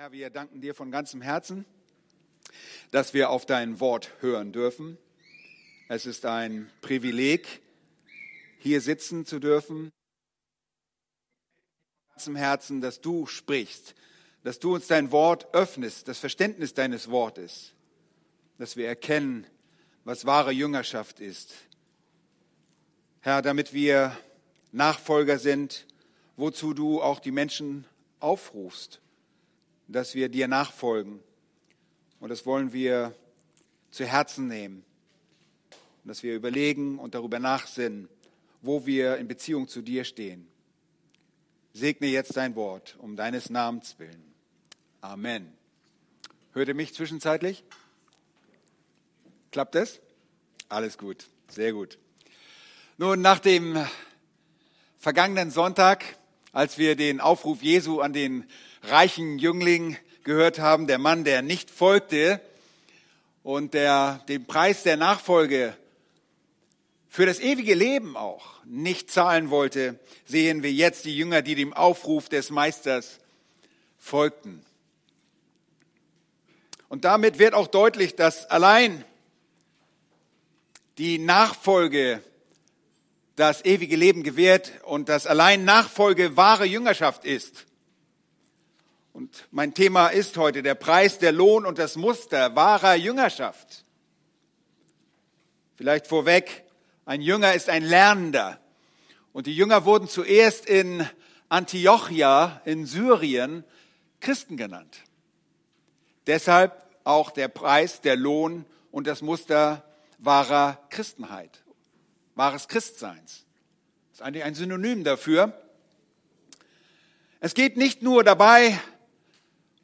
[0.00, 1.66] Herr, wir danken dir von ganzem Herzen,
[2.90, 4.96] dass wir auf dein Wort hören dürfen.
[5.90, 7.60] Es ist ein Privileg,
[8.60, 9.90] hier sitzen zu dürfen.
[12.06, 13.94] Von ganzem Herzen, dass du sprichst,
[14.42, 17.74] dass du uns dein Wort öffnest, das Verständnis deines Wortes,
[18.56, 19.46] dass wir erkennen,
[20.04, 21.52] was wahre Jüngerschaft ist.
[23.20, 24.16] Herr, damit wir
[24.72, 25.86] Nachfolger sind,
[26.36, 27.84] wozu du auch die Menschen
[28.18, 29.02] aufrufst
[29.92, 31.20] dass wir dir nachfolgen.
[32.20, 33.14] Und das wollen wir
[33.90, 34.84] zu Herzen nehmen.
[36.02, 38.08] Und dass wir überlegen und darüber nachsinnen,
[38.62, 40.46] wo wir in Beziehung zu dir stehen.
[41.72, 44.34] Segne jetzt dein Wort um deines Namens willen.
[45.00, 45.52] Amen.
[46.52, 47.64] Hört ihr mich zwischenzeitlich?
[49.50, 50.00] Klappt es?
[50.68, 51.98] Alles gut, sehr gut.
[52.98, 53.84] Nun, nach dem
[54.98, 56.04] vergangenen Sonntag,
[56.52, 58.46] als wir den Aufruf Jesu an den
[58.82, 62.40] reichen Jüngling gehört haben, der Mann, der nicht folgte
[63.42, 65.76] und der den Preis der Nachfolge
[67.08, 71.72] für das ewige Leben auch nicht zahlen wollte, sehen wir jetzt die Jünger, die dem
[71.72, 73.18] Aufruf des Meisters
[73.98, 74.64] folgten.
[76.88, 79.04] Und damit wird auch deutlich, dass allein
[80.98, 82.22] die Nachfolge
[83.34, 87.66] das ewige Leben gewährt und dass allein Nachfolge wahre Jüngerschaft ist.
[89.12, 93.84] Und mein Thema ist heute der Preis, der Lohn und das Muster wahrer Jüngerschaft.
[95.74, 96.64] Vielleicht vorweg,
[97.04, 98.60] ein Jünger ist ein Lernender.
[99.32, 101.06] Und die Jünger wurden zuerst in
[101.48, 103.64] Antiochia in Syrien
[104.20, 105.02] Christen genannt.
[106.26, 109.84] Deshalb auch der Preis, der Lohn und das Muster
[110.18, 111.64] wahrer Christenheit,
[112.34, 113.46] wahres Christseins.
[114.10, 115.60] Das ist eigentlich ein Synonym dafür.
[117.40, 118.78] Es geht nicht nur dabei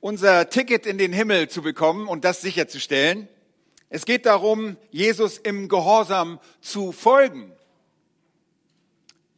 [0.07, 3.27] unser Ticket in den Himmel zu bekommen und das sicherzustellen.
[3.89, 7.51] Es geht darum, Jesus im Gehorsam zu folgen.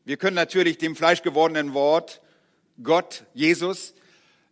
[0.05, 2.21] Wir können natürlich dem fleischgewordenen Wort
[2.83, 3.95] Gott, Jesus,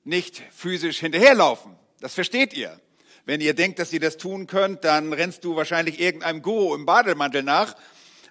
[0.05, 1.77] nicht physisch hinterherlaufen.
[2.01, 2.81] Das versteht ihr.
[3.27, 6.87] Wenn ihr denkt, dass ihr das tun könnt, dann rennst du wahrscheinlich irgendeinem Guru im
[6.87, 7.77] Bademantel nach,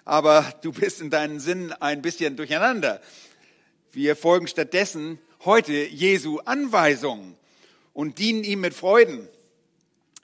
[0.04, 3.00] aber du bist in deinen Sinnen ein bisschen durcheinander.
[3.92, 7.36] Wir folgen stattdessen heute Jesu Anweisungen
[7.96, 9.26] und dienen ihm mit Freuden,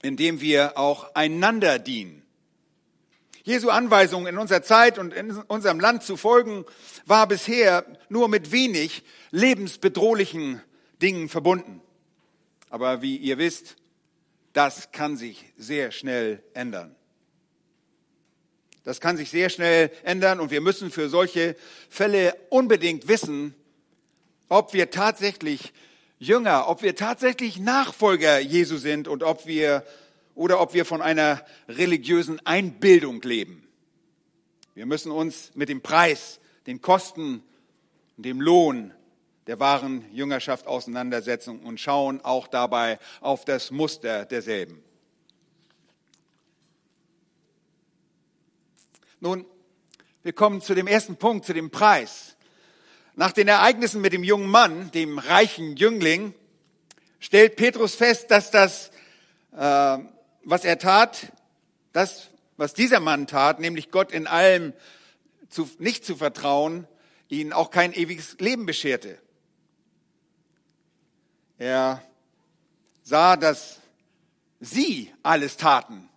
[0.03, 2.22] indem wir auch einander dienen.
[3.44, 6.66] Jesu Anweisung in unserer Zeit und in unserem Land zu folgen,
[7.06, 10.61] war bisher nur mit wenig lebensbedrohlichen
[11.00, 11.81] Dingen verbunden.
[12.69, 13.77] Aber wie ihr wisst,
[14.53, 16.94] das kann sich sehr schnell ändern.
[18.84, 21.56] Das kann sich sehr schnell ändern und wir müssen für solche
[21.88, 23.55] Fälle unbedingt wissen,
[24.50, 25.72] ob wir tatsächlich
[26.22, 29.84] Jünger, ob wir tatsächlich Nachfolger Jesu sind und ob wir
[30.37, 33.66] oder ob wir von einer religiösen Einbildung leben.
[34.77, 36.38] Wir müssen uns mit dem Preis,
[36.69, 37.43] den Kosten
[38.16, 38.94] und dem Lohn
[39.49, 44.81] der wahren Jüngerschaft auseinandersetzen und schauen auch dabei auf das Muster derselben.
[49.19, 49.44] Nun,
[50.22, 52.31] wir kommen zu dem ersten Punkt, zu dem Preis.
[53.15, 56.34] Nach den Ereignissen mit dem jungen Mann, dem reichen Jüngling,
[57.21, 58.91] stellt Petrus fest, dass das,
[59.55, 59.99] äh,
[60.45, 61.31] was er tat,
[61.93, 64.73] das, was dieser Mann tat, nämlich Gott in allem
[65.50, 66.89] zu, nicht zu vertrauen,
[67.28, 69.19] ihn auch kein ewiges Leben bescherte.
[71.59, 72.03] Er
[73.03, 73.81] sah, dass
[74.59, 76.09] sie alles taten,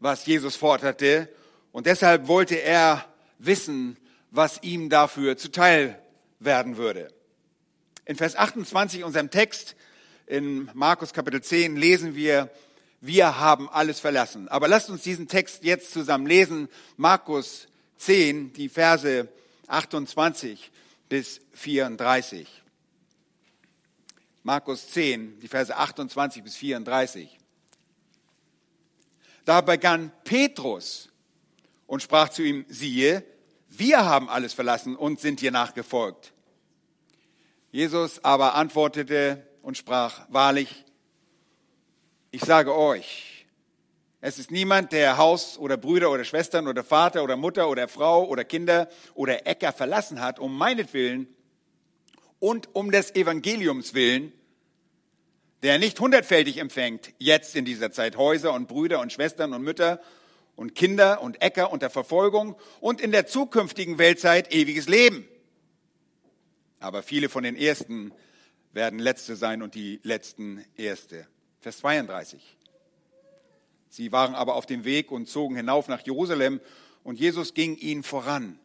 [0.00, 1.32] was Jesus forderte,
[1.70, 3.04] und deshalb wollte er
[3.38, 3.96] wissen,
[4.32, 6.02] was ihm dafür zuteil
[6.40, 7.12] werden würde.
[8.04, 9.76] In Vers 28 unserem Text
[10.26, 12.50] in Markus Kapitel 10 lesen wir,
[13.00, 14.48] wir haben alles verlassen.
[14.48, 16.68] Aber lasst uns diesen Text jetzt zusammen lesen.
[16.96, 17.68] Markus
[17.98, 19.28] 10, die Verse
[19.66, 20.70] 28
[21.08, 22.48] bis 34.
[24.42, 27.38] Markus 10, die Verse 28 bis 34.
[29.44, 31.08] Da begann Petrus
[31.86, 33.24] und sprach zu ihm, siehe,
[33.78, 36.32] wir haben alles verlassen und sind dir nachgefolgt.
[37.70, 40.84] Jesus aber antwortete und sprach, wahrlich,
[42.30, 43.46] ich sage euch,
[44.20, 48.24] es ist niemand, der Haus oder Brüder oder Schwestern oder Vater oder Mutter oder Frau
[48.24, 51.28] oder Kinder oder Äcker verlassen hat, um meinetwillen
[52.40, 54.32] und um des Evangeliums willen,
[55.62, 60.00] der nicht hundertfältig empfängt, jetzt in dieser Zeit Häuser und Brüder und Schwestern und Mütter
[60.58, 65.28] und Kinder und Äcker unter Verfolgung und in der zukünftigen Weltzeit ewiges Leben.
[66.80, 68.12] Aber viele von den Ersten
[68.72, 71.28] werden Letzte sein und die Letzten Erste.
[71.60, 72.56] Vers 32.
[73.88, 76.60] Sie waren aber auf dem Weg und zogen hinauf nach Jerusalem
[77.04, 78.58] und Jesus ging ihnen voran.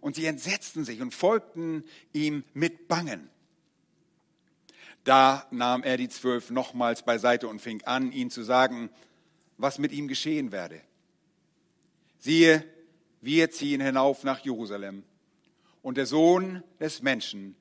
[0.00, 1.82] Und sie entsetzten sich und folgten
[2.12, 3.28] ihm mit Bangen.
[5.02, 8.88] Da nahm er die Zwölf nochmals beiseite und fing an, ihnen zu sagen,
[9.56, 10.80] was mit ihm geschehen werde.
[12.18, 12.64] Siehe,
[13.20, 15.02] wir ziehen hinauf nach Jerusalem
[15.82, 17.56] und der Sohn des Menschen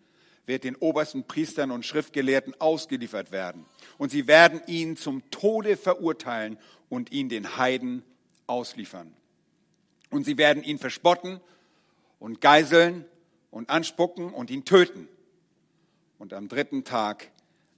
[0.46, 3.66] wird den obersten Priestern und Schriftgelehrten ausgeliefert werden.
[3.98, 6.58] Und sie werden ihn zum Tode verurteilen
[6.90, 8.04] und ihn den Heiden
[8.48, 9.14] ausliefern.
[10.10, 11.42] Und sie werden ihn verspotten
[12.20, 13.06] und geiseln
[13.52, 15.10] und anspucken und ihn töten.
[16.18, 17.30] Und am dritten Tag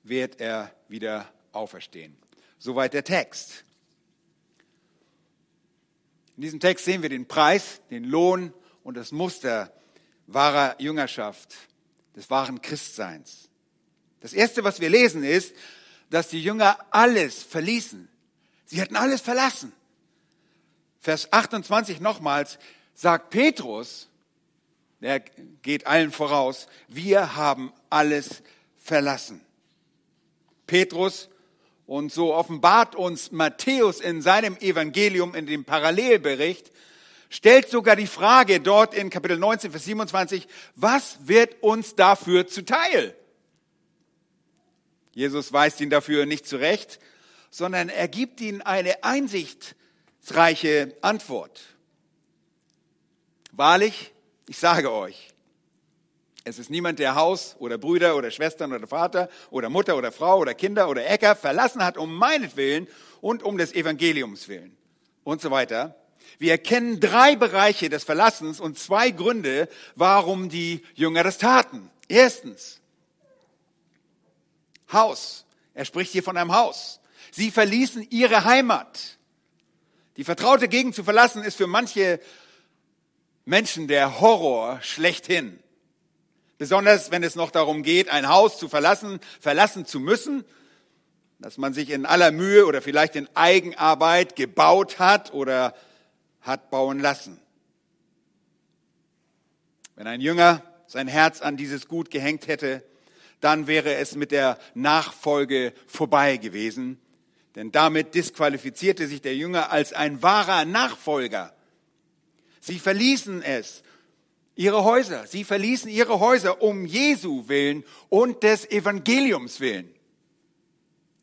[0.04, 2.16] wird er wieder auferstehen.
[2.60, 3.66] Soweit der Text.
[6.40, 8.54] In diesem Text sehen wir den Preis, den Lohn
[8.84, 9.74] und das Muster
[10.26, 11.54] wahrer Jüngerschaft,
[12.16, 13.50] des wahren Christseins.
[14.22, 15.54] Das Erste, was wir lesen, ist,
[16.10, 18.08] dass die Jünger alles verließen.
[18.64, 19.74] Sie hatten alles verlassen.
[21.02, 22.58] Vers 28 nochmals
[22.94, 24.08] sagt Petrus,
[25.02, 28.44] der geht allen voraus, wir haben alles
[28.78, 29.42] verlassen.
[30.68, 31.28] Petrus
[31.90, 36.72] und so offenbart uns Matthäus in seinem Evangelium, in dem Parallelbericht,
[37.32, 43.16] stellt sogar die Frage dort in Kapitel 19, Vers 27, was wird uns dafür zuteil?
[45.16, 47.00] Jesus weist ihn dafür nicht zurecht,
[47.50, 51.60] sondern er gibt ihnen eine einsichtsreiche Antwort.
[53.52, 54.14] Wahrlich,
[54.48, 55.34] ich sage euch,
[56.46, 60.40] es ist niemand, der Haus oder Brüder oder Schwestern oder Vater oder Mutter oder Frau
[60.40, 62.88] oder Kinder oder Äcker verlassen hat um meinetwillen
[63.22, 64.76] und um des Evangeliums willen
[65.24, 65.96] und so weiter.
[66.38, 71.92] Wir erkennen drei Bereiche des Verlassens und zwei Gründe, warum die Jünger das taten.
[72.08, 72.80] Erstens,
[74.92, 75.46] Haus.
[75.74, 77.00] Er spricht hier von einem Haus.
[77.32, 79.18] Sie verließen ihre Heimat.
[80.18, 82.20] Die vertraute Gegend zu verlassen ist für manche
[83.46, 85.60] Menschen der Horror schlechthin.
[86.60, 90.44] Besonders wenn es noch darum geht, ein Haus zu verlassen, verlassen zu müssen,
[91.40, 95.74] dass man sich in aller Mühe oder vielleicht in Eigenarbeit gebaut hat oder
[96.42, 97.40] hat bauen lassen.
[99.96, 102.84] Wenn ein Jünger sein Herz an dieses Gut gehängt hätte,
[103.40, 107.00] dann wäre es mit der Nachfolge vorbei gewesen,
[107.56, 111.54] denn damit disqualifizierte sich der Jünger als ein wahrer Nachfolger.
[112.60, 113.82] Sie verließen es
[114.60, 115.26] ihre Häuser.
[115.26, 119.90] Sie verließen ihre Häuser um Jesu willen und des Evangeliums willen.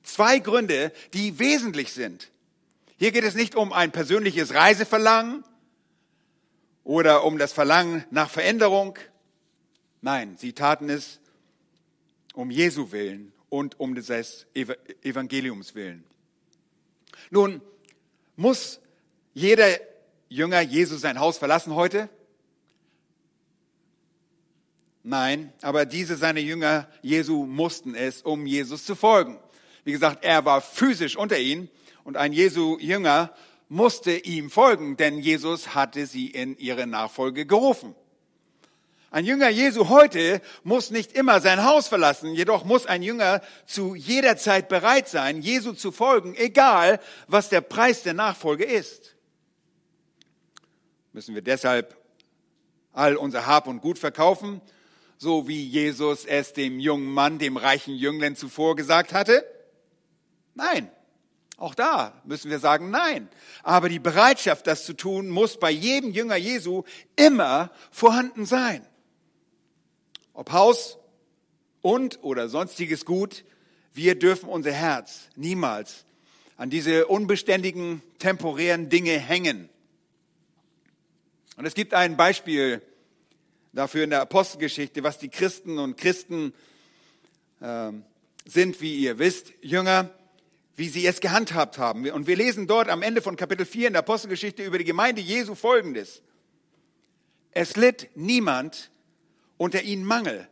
[0.02, 2.30] Zwei Gründe, die wesentlich sind.
[2.96, 5.44] Hier geht es nicht um ein persönliches Reiseverlangen
[6.82, 8.98] oder um das Verlangen nach Veränderung.
[10.00, 11.20] Nein, sie taten es
[12.32, 16.04] um Jesu willen und um des Evangeliums willen.
[17.28, 17.60] Nun,
[18.34, 18.80] muss
[19.34, 19.68] jeder
[20.30, 22.08] Jünger Jesus sein Haus verlassen heute?
[25.08, 29.38] Nein, aber diese seine Jünger Jesu mussten es, um Jesus zu folgen.
[29.84, 31.70] Wie gesagt, er war physisch unter ihnen
[32.02, 33.32] und ein Jesu Jünger
[33.68, 37.94] musste ihm folgen, denn Jesus hatte sie in ihre Nachfolge gerufen.
[39.12, 43.94] Ein Jünger Jesu heute muss nicht immer sein Haus verlassen, jedoch muss ein Jünger zu
[43.94, 46.98] jeder Zeit bereit sein, Jesu zu folgen, egal
[47.28, 49.14] was der Preis der Nachfolge ist.
[51.12, 51.96] Müssen wir deshalb
[52.92, 54.60] all unser Hab und Gut verkaufen
[55.18, 59.44] so wie Jesus es dem jungen Mann, dem reichen Jüngling zuvor gesagt hatte?
[60.54, 60.90] Nein.
[61.58, 63.28] Auch da müssen wir sagen nein.
[63.62, 66.82] Aber die Bereitschaft, das zu tun, muss bei jedem Jünger Jesu
[67.16, 68.86] immer vorhanden sein.
[70.34, 70.98] Ob Haus
[71.80, 73.44] und oder sonstiges Gut,
[73.94, 76.04] wir dürfen unser Herz niemals
[76.58, 79.70] an diese unbeständigen, temporären Dinge hängen.
[81.56, 82.82] Und es gibt ein Beispiel
[83.76, 86.54] dafür in der Apostelgeschichte, was die Christen und Christen
[87.60, 87.92] äh,
[88.46, 90.10] sind, wie ihr wisst, Jünger,
[90.76, 92.10] wie sie es gehandhabt haben.
[92.10, 95.20] Und wir lesen dort am Ende von Kapitel 4 in der Apostelgeschichte über die Gemeinde
[95.20, 96.22] Jesu Folgendes.
[97.52, 98.90] Es litt niemand
[99.58, 100.48] unter ihnen Mangel.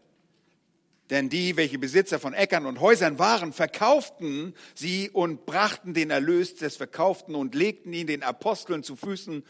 [1.11, 6.57] Denn die, welche Besitzer von Äckern und Häusern waren, verkauften sie und brachten den Erlös
[6.57, 9.45] des Verkauften und legten ihn den Aposteln zu Füßen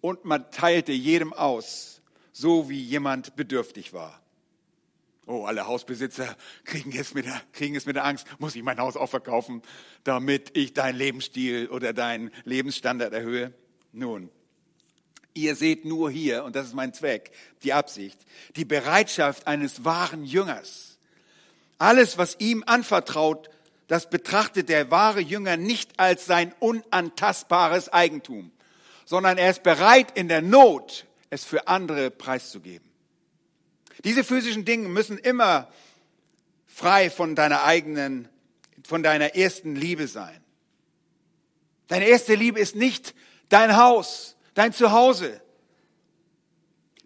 [0.00, 2.01] und man teilte jedem aus,
[2.32, 4.20] so wie jemand bedürftig war.
[5.26, 8.80] Oh, alle Hausbesitzer kriegen es, mit der, kriegen es mit der Angst, muss ich mein
[8.80, 9.62] Haus auch verkaufen,
[10.02, 13.52] damit ich deinen Lebensstil oder deinen Lebensstandard erhöhe?
[13.92, 14.30] Nun,
[15.34, 17.30] ihr seht nur hier, und das ist mein Zweck,
[17.62, 18.18] die Absicht,
[18.56, 20.92] die Bereitschaft eines wahren Jüngers,
[21.82, 23.50] Alles, was ihm anvertraut,
[23.88, 28.52] das betrachtet der wahre Jünger nicht als sein unantastbares Eigentum,
[29.04, 32.86] sondern er ist bereit, in der Not es für andere preiszugeben.
[34.04, 35.72] Diese physischen Dinge müssen immer
[36.66, 38.28] frei von deiner eigenen,
[38.84, 40.44] von deiner ersten Liebe sein.
[41.88, 43.14] Deine erste Liebe ist nicht
[43.48, 45.40] dein Haus, dein Zuhause.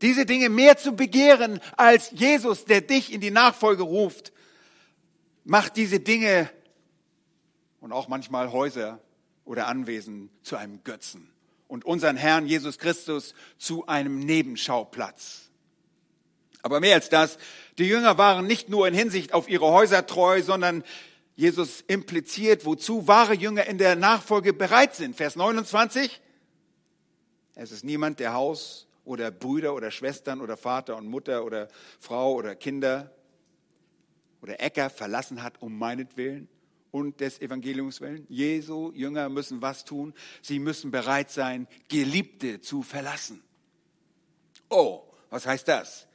[0.02, 4.32] Diese Dinge mehr zu begehren als Jesus, der dich in die Nachfolge ruft,
[5.44, 6.50] macht diese Dinge
[7.78, 8.98] und auch manchmal Häuser
[9.44, 11.30] oder Anwesen zu einem Götzen
[11.68, 15.50] und unseren Herrn Jesus Christus zu einem Nebenschauplatz.
[16.62, 17.38] Aber mehr als das,
[17.78, 20.82] die Jünger waren nicht nur in Hinsicht auf ihre Häuser treu, sondern
[21.36, 25.16] Jesus impliziert, wozu wahre Jünger in der Nachfolge bereit sind.
[25.16, 26.20] Vers 29.
[27.54, 31.68] Es ist niemand, der Haus oder Brüder oder Schwestern oder Vater und Mutter oder
[32.00, 33.12] Frau oder Kinder
[34.42, 36.48] oder Äcker verlassen hat um meinetwillen
[36.96, 38.26] und des Evangeliums willen.
[38.28, 40.14] Jesu Jünger müssen was tun?
[40.40, 43.42] Sie müssen bereit sein, Geliebte zu verlassen.
[44.70, 46.06] Oh, was heißt das?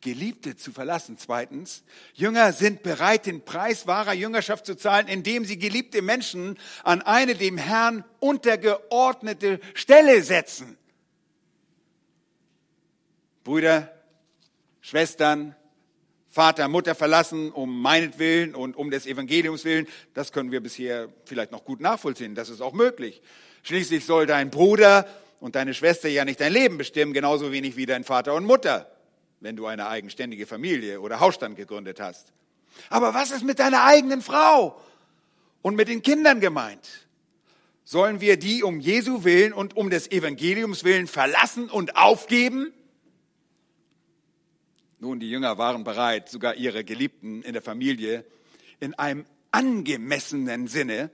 [0.00, 1.18] Geliebte zu verlassen.
[1.18, 7.02] Zweitens, Jünger sind bereit, den Preis wahrer Jüngerschaft zu zahlen, indem sie geliebte Menschen an
[7.02, 10.78] eine dem Herrn untergeordnete Stelle setzen.
[13.44, 13.92] Brüder,
[14.80, 15.54] Schwestern,
[16.36, 19.88] Vater, Mutter verlassen, um meinetwillen und um des Evangeliums willen.
[20.12, 22.34] Das können wir bisher vielleicht noch gut nachvollziehen.
[22.34, 23.22] Das ist auch möglich.
[23.62, 25.08] Schließlich soll dein Bruder
[25.40, 28.86] und deine Schwester ja nicht dein Leben bestimmen, genauso wenig wie dein Vater und Mutter,
[29.40, 32.34] wenn du eine eigenständige Familie oder Hausstand gegründet hast.
[32.90, 34.78] Aber was ist mit deiner eigenen Frau
[35.62, 36.86] und mit den Kindern gemeint?
[37.84, 42.74] Sollen wir die um Jesu willen und um des Evangeliums willen verlassen und aufgeben?
[45.06, 48.24] Nun, die Jünger waren bereit, sogar ihre Geliebten in der Familie
[48.80, 51.10] in einem angemessenen Sinne,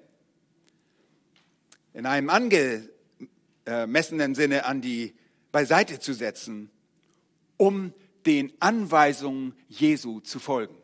[1.92, 5.12] in einem angemessenen Sinne an die
[5.52, 6.70] beiseite zu setzen,
[7.58, 7.92] um
[8.24, 10.78] den Anweisungen Jesu zu folgen.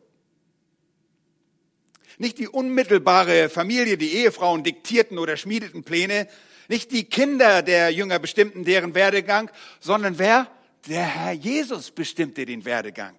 [2.19, 6.27] Nicht die unmittelbare Familie, die Ehefrauen diktierten oder schmiedeten Pläne,
[6.67, 9.49] nicht die Kinder der Jünger bestimmten deren Werdegang,
[9.79, 10.45] sondern wer?
[10.87, 13.15] Der Herr Jesus bestimmte den Werdegang.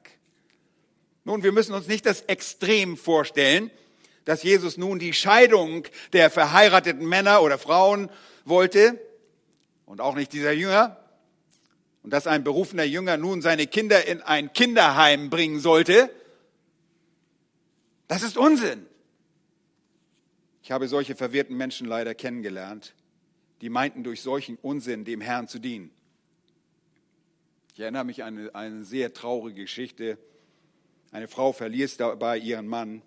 [1.24, 3.70] Nun, wir müssen uns nicht das Extrem vorstellen,
[4.24, 8.10] dass Jesus nun die Scheidung der verheirateten Männer oder Frauen
[8.44, 9.00] wollte
[9.86, 10.96] und auch nicht dieser Jünger
[12.02, 16.10] und dass ein berufener Jünger nun seine Kinder in ein Kinderheim bringen sollte.
[18.08, 18.86] Das ist Unsinn.
[20.62, 22.94] Ich habe solche verwirrten Menschen leider kennengelernt,
[23.60, 25.90] die meinten durch solchen Unsinn dem Herrn zu dienen.
[27.74, 30.18] Ich erinnere mich an eine, eine sehr traurige Geschichte.
[31.12, 33.02] Eine Frau verliert dabei ihren Mann,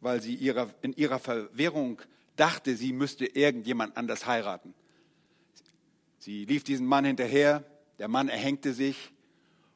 [0.00, 2.00] weil sie ihrer, in ihrer Verwirrung
[2.36, 4.74] dachte, sie müsste irgendjemand anders heiraten.
[6.18, 7.64] Sie lief diesem Mann hinterher,
[7.98, 9.12] der Mann erhängte sich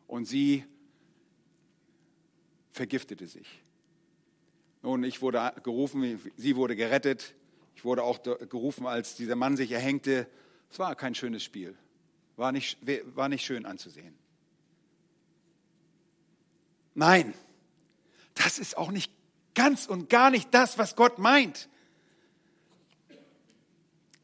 [0.07, 0.65] und sie
[2.73, 3.63] vergiftete sich.
[4.83, 7.35] Nun, ich wurde gerufen, sie wurde gerettet.
[7.77, 10.27] Ich wurde auch gerufen, als dieser Mann sich erhängte.
[10.71, 11.75] Es war kein schönes Spiel.
[12.37, 12.79] War nicht,
[13.15, 14.17] war nicht schön anzusehen.
[16.95, 17.35] Nein,
[18.35, 19.13] das ist auch nicht
[19.55, 21.69] ganz und gar nicht das, was Gott meint.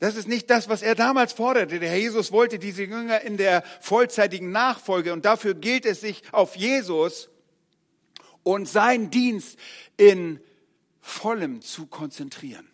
[0.00, 1.78] Das ist nicht das, was er damals forderte.
[1.78, 6.22] Der Herr Jesus wollte diese Jünger in der vollzeitigen Nachfolge und dafür gilt es sich
[6.32, 7.28] auf Jesus
[8.42, 9.58] und seinen Dienst
[9.98, 10.40] in
[11.02, 12.66] vollem zu konzentrieren.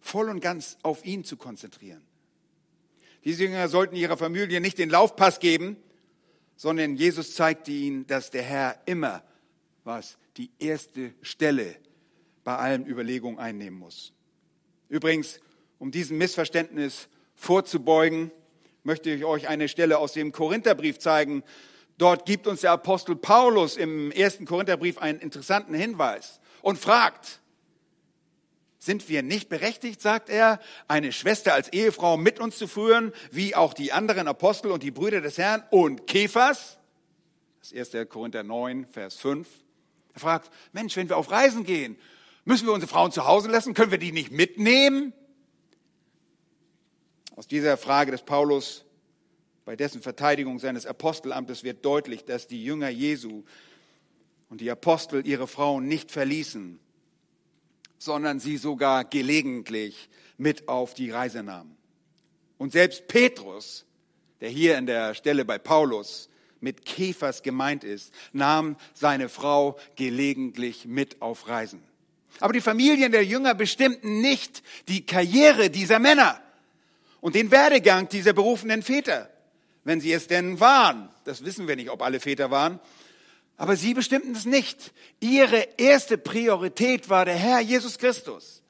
[0.00, 2.02] Voll und ganz auf ihn zu konzentrieren.
[3.24, 5.76] Diese Jünger sollten ihrer Familie nicht den Laufpass geben,
[6.56, 9.22] sondern Jesus zeigte ihnen, dass der Herr immer
[9.84, 11.76] was die erste Stelle
[12.42, 14.12] bei allen Überlegungen einnehmen muss.
[14.88, 15.40] Übrigens,
[15.78, 18.30] um diesem Missverständnis vorzubeugen,
[18.82, 21.42] möchte ich euch eine Stelle aus dem Korintherbrief zeigen.
[21.98, 27.40] Dort gibt uns der Apostel Paulus im ersten Korintherbrief einen interessanten Hinweis und fragt,
[28.84, 33.54] sind wir nicht berechtigt, sagt er, eine Schwester als Ehefrau mit uns zu führen, wie
[33.54, 36.78] auch die anderen Apostel und die Brüder des Herrn und Kephas?
[37.60, 38.08] Das ist 1.
[38.08, 39.48] Korinther 9, Vers 5.
[40.14, 41.96] Er fragt, Mensch, wenn wir auf Reisen gehen,
[42.44, 43.74] müssen wir unsere Frauen zu Hause lassen?
[43.74, 45.12] Können wir die nicht mitnehmen?
[47.36, 48.84] Aus dieser Frage des Paulus
[49.64, 53.44] bei dessen Verteidigung seines Apostelamtes wird deutlich, dass die Jünger Jesu
[54.50, 56.78] und die Apostel ihre Frauen nicht verließen,
[57.98, 61.76] sondern sie sogar gelegentlich mit auf die Reise nahmen.
[62.58, 63.84] Und selbst Petrus,
[64.40, 66.28] der hier in der Stelle bei Paulus
[66.60, 71.82] mit Käfers gemeint ist, nahm seine Frau gelegentlich mit auf Reisen.
[72.40, 76.40] Aber die Familien der Jünger bestimmten nicht die Karriere dieser Männer
[77.20, 79.30] und den Werdegang dieser berufenen Väter,
[79.84, 81.08] wenn sie es denn waren.
[81.24, 82.80] Das wissen wir nicht, ob alle Väter waren.
[83.56, 84.92] Aber sie bestimmten es nicht.
[85.20, 88.62] Ihre erste Priorität war der Herr Jesus Christus.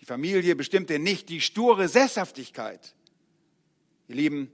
[0.00, 2.94] Die Familie bestimmte nicht die sture Sesshaftigkeit.
[4.08, 4.52] Ihr Lieben,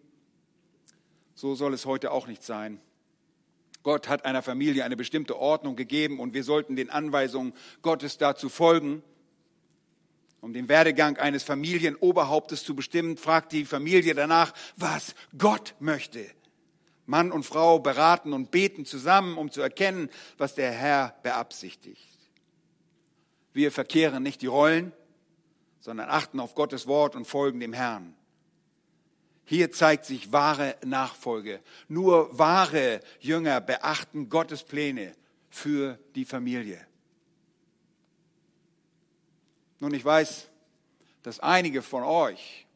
[1.35, 2.81] so soll es heute auch nicht sein.
[3.83, 8.51] Gott hat einer Familie eine bestimmte Ordnung gegeben und wir sollten den Anweisungen Gottes dazu
[8.51, 9.03] folgen.
[10.41, 16.27] Um den Werdegang eines Familienoberhauptes zu bestimmen, fragt die Familie danach, was Gott möchte.
[17.09, 22.19] Mann und Frau beraten und beten zusammen, um zu erkennen, was der Herr beabsichtigt.
[23.55, 24.93] Wir verkehren nicht die Rollen,
[25.81, 28.15] sondern achten auf Gottes Wort und folgen dem Herrn.
[29.45, 31.61] Hier zeigt sich wahre Nachfolge.
[31.88, 35.15] Nur wahre Jünger beachten Gottes Pläne
[35.49, 36.87] für die Familie.
[39.81, 40.47] Nun, ich weiß,
[41.23, 42.67] dass einige von euch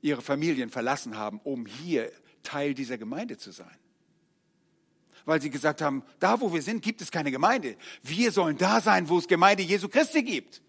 [0.00, 2.10] ihre Familien verlassen haben, um hier
[2.42, 3.76] Teil dieser Gemeinde zu sein.
[5.24, 7.76] Weil sie gesagt haben, da wo wir sind, gibt es keine Gemeinde.
[8.02, 10.62] Wir sollen da sein, wo es Gemeinde Jesu Christi gibt.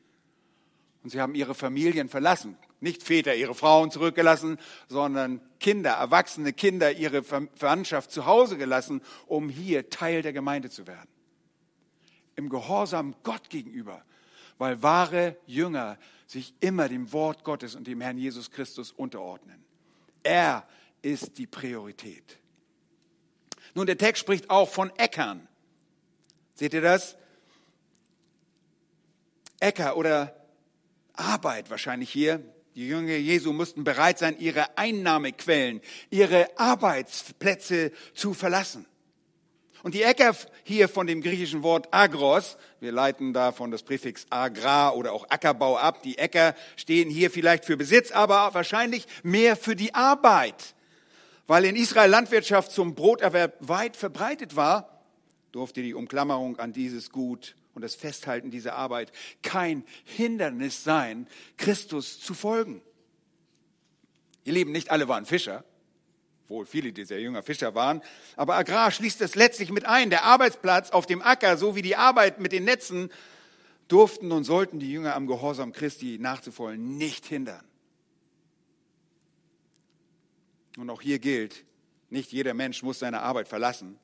[1.04, 2.58] Und sie haben ihre Familien verlassen.
[2.80, 9.50] Nicht Väter ihre Frauen zurückgelassen, sondern Kinder, erwachsene Kinder ihre Verwandtschaft zu Hause gelassen, um
[9.50, 11.10] hier Teil der Gemeinde zu werden.
[12.36, 14.04] Im Gehorsam Gott gegenüber,
[14.58, 19.64] weil wahre Jünger sich immer dem Wort Gottes und dem Herrn Jesus Christus unterordnen.
[20.24, 20.68] Er
[21.04, 22.40] ist die Priorität.
[23.76, 25.48] Nun, der Text spricht auch von Äckern.
[26.56, 27.18] Seht ihr das?
[29.60, 30.36] Äcker oder
[31.14, 32.44] Arbeit wahrscheinlich hier.
[32.76, 38.88] Die Jünger Jesu mussten bereit sein, ihre Einnahmequellen, ihre Arbeitsplätze zu verlassen.
[39.84, 44.92] Und die Äcker hier von dem griechischen Wort agros, wir leiten davon das Präfix agra
[44.92, 46.02] oder auch Ackerbau ab.
[46.04, 50.74] Die Äcker stehen hier vielleicht für Besitz, aber wahrscheinlich mehr für die Arbeit.
[51.48, 55.04] Weil in Israel Landwirtschaft zum Broterwerb weit verbreitet war,
[55.52, 61.28] durfte die Umklammerung an dieses Gut und das Festhalten dieser Arbeit kein Hindernis sein,
[61.58, 62.82] Christus zu folgen.
[64.46, 65.64] Ihr Lieben, nicht alle waren Fischer,
[66.48, 68.02] wohl viele dieser Jünger Fischer waren,
[68.36, 70.10] aber Agrar schließt es letztlich mit ein.
[70.10, 73.10] Der Arbeitsplatz auf dem Acker sowie die Arbeit mit den Netzen
[73.88, 77.64] durften und sollten die Jünger am Gehorsam Christi nachzufolgen nicht hindern.
[80.78, 81.66] Und auch hier gilt,
[82.10, 84.00] nicht jeder Mensch muss seine Arbeit verlassen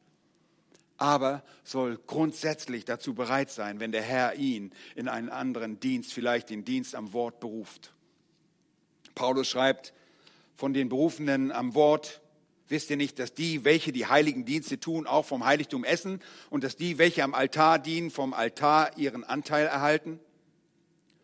[1.00, 6.50] aber soll grundsätzlich dazu bereit sein, wenn der Herr ihn in einen anderen Dienst, vielleicht
[6.50, 7.94] den Dienst am Wort beruft.
[9.16, 9.94] Paulus schreibt
[10.56, 12.22] von den Berufenen am Wort,
[12.68, 16.66] wisst ihr nicht, dass die, welche die heiligen Dienste tun, auch vom Heiligtum essen und
[16.66, 20.20] dass die, welche am Altar dienen, vom Altar ihren Anteil erhalten?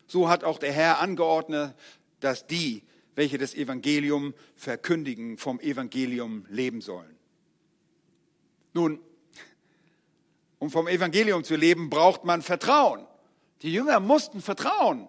[0.07, 1.75] So hat auch der Herr angeordnet,
[2.21, 2.83] dass die,
[3.15, 7.15] welche das Evangelium verkündigen, vom Evangelium leben sollen.
[8.73, 8.99] Nun,
[10.59, 13.05] um vom Evangelium zu leben, braucht man Vertrauen.
[13.61, 15.07] Die Jünger mussten vertrauen.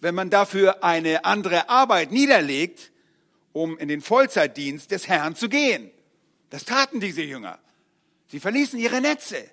[0.00, 2.92] Wenn man dafür eine andere Arbeit niederlegt,
[3.52, 5.90] um in den Vollzeitdienst des Herrn zu gehen.
[6.50, 7.58] Das taten diese Jünger.
[8.26, 9.48] Sie verließen ihre Netze.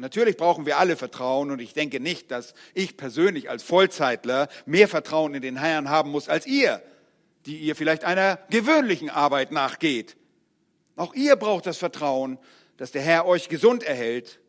[0.00, 4.88] Natürlich brauchen wir alle Vertrauen und ich denke nicht, dass ich persönlich als Vollzeitler mehr
[4.88, 6.82] Vertrauen in den Herrn haben muss als ihr,
[7.44, 10.16] die ihr vielleicht einer gewöhnlichen Arbeit nachgeht.
[10.96, 12.38] Auch ihr braucht das Vertrauen,
[12.78, 14.40] dass der Herr euch gesund erhält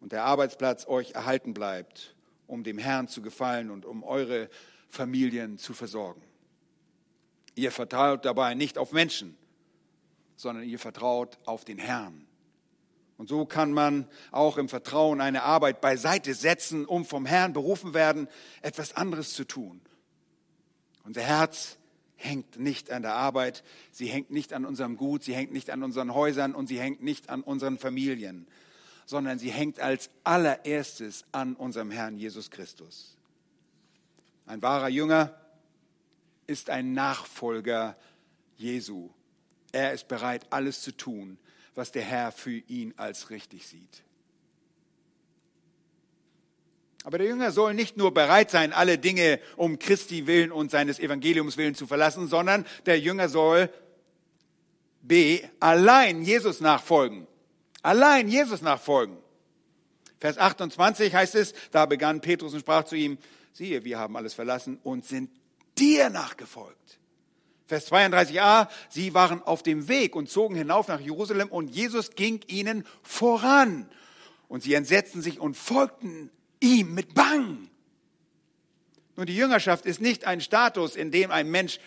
[0.00, 2.16] und der Arbeitsplatz euch erhalten bleibt,
[2.48, 4.50] um dem Herrn zu gefallen und um eure
[4.88, 6.22] Familien zu versorgen.
[7.54, 9.36] Ihr vertraut dabei nicht auf Menschen,
[10.34, 12.27] sondern ihr vertraut auf den Herrn.
[13.18, 17.92] Und so kann man auch im Vertrauen eine Arbeit beiseite setzen, um vom Herrn berufen
[17.92, 18.28] werden,
[18.62, 19.80] etwas anderes zu tun.
[21.04, 21.78] Unser Herz
[22.14, 25.82] hängt nicht an der Arbeit, sie hängt nicht an unserem Gut, sie hängt nicht an
[25.82, 28.46] unseren Häusern und sie hängt nicht an unseren Familien,
[29.04, 33.16] sondern sie hängt als allererstes an unserem Herrn Jesus Christus.
[34.46, 35.34] Ein wahrer Jünger
[36.46, 37.96] ist ein Nachfolger
[38.56, 39.10] Jesu.
[39.72, 41.36] Er ist bereit, alles zu tun,
[41.78, 44.02] was der Herr für ihn als richtig sieht.
[47.04, 50.98] Aber der Jünger soll nicht nur bereit sein, alle Dinge um Christi willen und seines
[50.98, 53.70] Evangeliums willen zu verlassen, sondern der Jünger soll
[55.00, 57.26] B, allein Jesus nachfolgen.
[57.82, 59.16] Allein Jesus nachfolgen.
[60.18, 63.18] Vers 28 heißt es, da begann Petrus und sprach zu ihm,
[63.52, 65.30] siehe, wir haben alles verlassen und sind
[65.78, 66.98] dir nachgefolgt.
[67.68, 72.40] Vers 32a, sie waren auf dem Weg und zogen hinauf nach Jerusalem und Jesus ging
[72.46, 73.86] ihnen voran.
[74.48, 77.68] Und sie entsetzten sich und folgten ihm mit Bang.
[79.16, 81.78] Nun, die Jüngerschaft ist nicht ein Status, in dem ein Mensch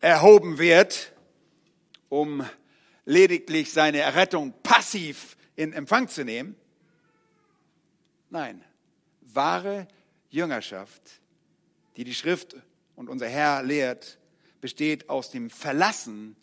[0.00, 1.12] erhoben wird,
[2.08, 2.42] um
[3.04, 6.56] lediglich seine Errettung passiv in Empfang zu nehmen.
[8.30, 8.64] Nein,
[9.20, 9.88] wahre
[10.30, 11.02] Jüngerschaft,
[11.96, 12.56] die die Schrift
[12.96, 14.17] und unser Herr lehrt,
[14.60, 16.36] besteht aus dem Verlassen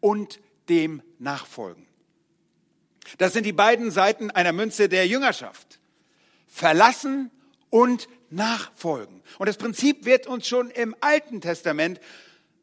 [0.00, 1.86] und dem Nachfolgen.
[3.18, 5.78] Das sind die beiden Seiten einer Münze der Jüngerschaft.
[6.46, 7.30] Verlassen
[7.70, 9.22] und nachfolgen.
[9.38, 12.00] Und das Prinzip wird uns schon im Alten Testament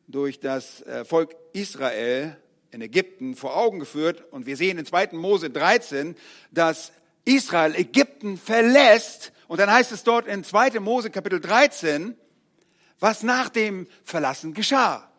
[0.08, 2.38] durch das äh, Volk Israel
[2.72, 4.24] in Ägypten vor Augen geführt.
[4.32, 5.10] Und wir sehen in 2.
[5.14, 6.16] Mose 13,
[6.52, 6.92] dass
[7.26, 9.32] Israel Ägypten verlässt.
[9.48, 10.80] Und dann heißt es dort in 2.
[10.80, 12.16] Mose Kapitel 13,
[13.02, 15.12] was nach dem Verlassen geschah.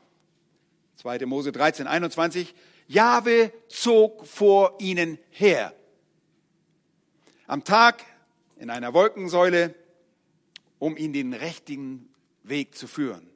[0.96, 1.26] 2.
[1.26, 2.54] Mose 13, 21.
[2.86, 5.74] Jahwe zog vor ihnen her.
[7.46, 8.04] Am Tag
[8.56, 9.74] in einer Wolkensäule,
[10.78, 12.08] um ihn den richtigen
[12.44, 13.28] Weg zu führen.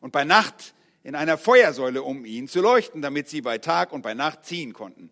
[0.00, 4.02] Und bei Nacht in einer Feuersäule, um ihn zu leuchten, damit sie bei Tag und
[4.02, 5.10] bei Nacht ziehen konnten.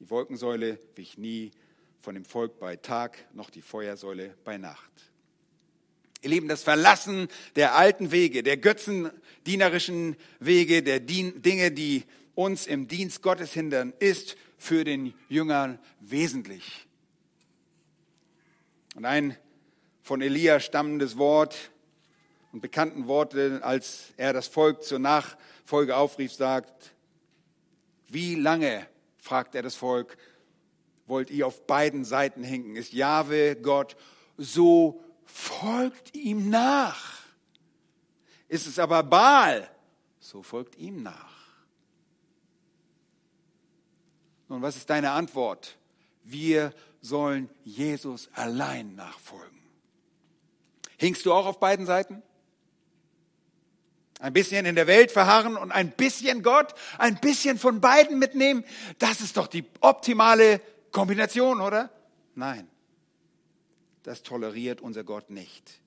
[0.00, 1.52] Die Wolkensäule wich nie
[2.00, 4.90] von dem Volk bei Tag, noch die Feuersäule bei Nacht.
[6.20, 12.04] Ihr Lieben, das Verlassen der alten Wege, der götzendienerischen Wege, der Dinge, die
[12.34, 16.86] uns im Dienst Gottes hindern, ist für den Jüngern wesentlich.
[18.96, 19.36] Und ein
[20.02, 21.70] von Elia stammendes Wort
[22.52, 26.94] und bekannten Worte, als er das Volk zur Nachfolge aufrief, sagt,
[28.08, 28.86] wie lange,
[29.18, 30.16] fragt er das Volk,
[31.06, 32.74] wollt ihr auf beiden Seiten hinken?
[32.74, 33.96] Ist Jahwe Gott
[34.36, 37.18] so folgt ihm nach.
[38.48, 39.68] Ist es aber Baal,
[40.18, 41.36] so folgt ihm nach.
[44.48, 45.76] Nun, was ist deine Antwort?
[46.24, 49.58] Wir sollen Jesus allein nachfolgen.
[50.96, 52.22] Hinkst du auch auf beiden Seiten?
[54.20, 58.64] Ein bisschen in der Welt verharren und ein bisschen Gott, ein bisschen von beiden mitnehmen,
[58.98, 60.60] das ist doch die optimale
[60.90, 61.90] Kombination, oder?
[62.34, 62.68] Nein
[64.08, 65.82] das toleriert unser Gott nicht.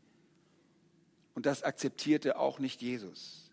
[1.34, 3.50] Und das akzeptierte auch nicht Jesus.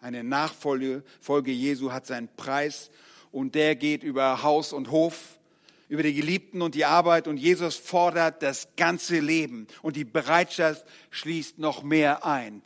[0.00, 2.92] Eine Nachfolge Folge Jesu hat seinen Preis
[3.32, 5.40] und der geht über Haus und Hof,
[5.88, 10.86] über die Geliebten und die Arbeit und Jesus fordert das ganze Leben und die Bereitschaft
[11.10, 12.62] schließt noch mehr ein,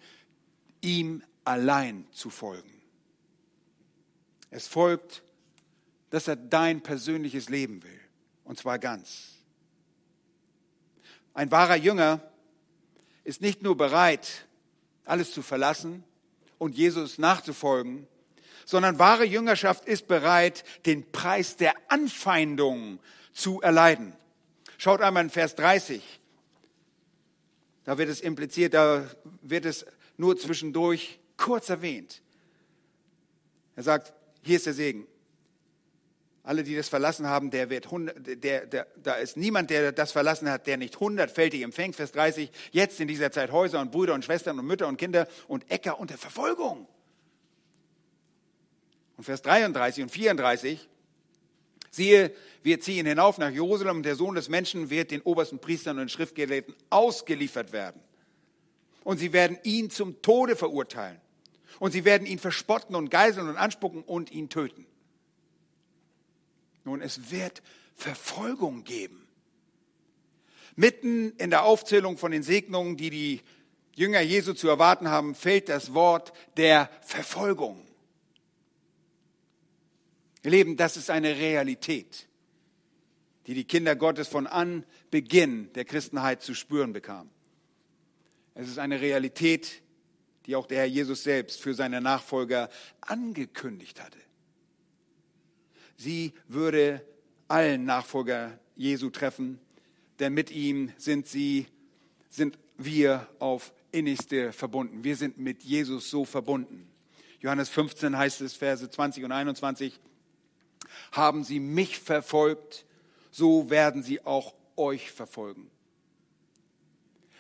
[0.83, 2.83] ihm allein zu folgen.
[4.51, 5.23] Es folgt,
[6.11, 8.01] dass er dein persönliches Leben will
[8.45, 9.40] und zwar ganz.
[11.35, 12.21] Ein wahrer Jünger
[13.25, 14.47] ist nicht nur bereit,
[15.05, 16.05] alles zu verlassen
[16.59, 18.07] und Jesus nachzufolgen,
[18.65, 23.01] sondern wahre Jüngerschaft ist bereit, den Preis der Anfeindung
[23.33, 24.15] zu erleiden.
[24.79, 26.03] Schaut einmal in Vers 30.
[27.85, 29.09] Da wird es impliziert, da
[29.43, 32.23] wird es nur zwischendurch kurz erwähnt.
[33.77, 34.13] Er sagt,
[34.43, 35.07] hier ist der Segen.
[36.43, 40.51] Alle, die das verlassen haben, der wird, der, der, da ist niemand, der das verlassen
[40.51, 41.97] hat, der nicht hundertfältig empfängt.
[41.97, 45.29] Vers 30, jetzt in dieser Zeit Häuser und Brüder und Schwestern und Mütter und Kinder
[45.49, 46.89] und Äcker unter Verfolgung.
[49.19, 50.89] Und Vers 33 und 34,
[51.91, 55.99] siehe, wir ziehen hinauf nach Jerusalem und der Sohn des Menschen wird den obersten Priestern
[55.99, 58.01] und Schriftgelehrten ausgeliefert werden.
[59.05, 61.21] Und sie werden ihn zum Tode verurteilen.
[61.79, 64.87] Und sie werden ihn verspotten und geiseln und anspucken und ihn töten.
[66.85, 67.63] Nun, es wird
[67.95, 69.27] Verfolgung geben.
[70.77, 73.41] Mitten in der Aufzählung von den Segnungen, die die
[73.95, 77.87] Jünger Jesu zu erwarten haben, fällt das Wort der Verfolgung.
[80.43, 82.29] Ihr Leben, das ist eine Realität,
[83.47, 87.31] die die Kinder Gottes von Anbeginn der Christenheit zu spüren bekamen.
[88.55, 89.83] Es ist eine Realität,
[90.47, 92.71] die auch der Herr Jesus selbst für seine Nachfolger
[93.03, 94.19] angekündigt hatte
[96.01, 97.05] sie würde
[97.47, 99.61] allen Nachfolger Jesu treffen,
[100.19, 101.67] denn mit ihm sind sie,
[102.29, 105.05] sind wir auf innigste verbunden.
[105.05, 106.91] Wir sind mit Jesus so verbunden.
[107.41, 110.01] Johannes 15 heißt es, Verse 20 und 21,
[111.13, 112.87] haben sie mich verfolgt,
[113.31, 115.71] so werden sie auch euch verfolgen.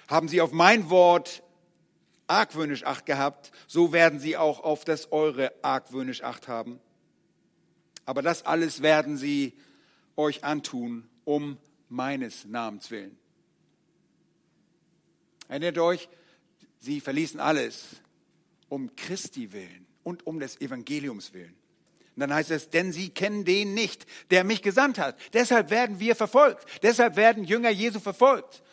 [0.08, 1.42] Haben sie auf mein Wort
[2.26, 6.80] argwöhnisch Acht gehabt, so werden sie auch auf das eure argwöhnisch Acht haben.
[8.10, 9.52] Aber das alles werden sie
[10.16, 13.16] euch antun, um meines Namens willen.
[15.46, 16.08] Erinnert euch,
[16.80, 18.02] sie verließen alles
[18.68, 21.54] um Christi willen, und um des Evangeliums willen.
[22.16, 25.16] Und dann heißt es, denn sie kennen den nicht, der mich gesandt hat.
[25.32, 26.66] Deshalb werden wir verfolgt.
[26.82, 28.64] Deshalb werden Jünger Jesu verfolgt,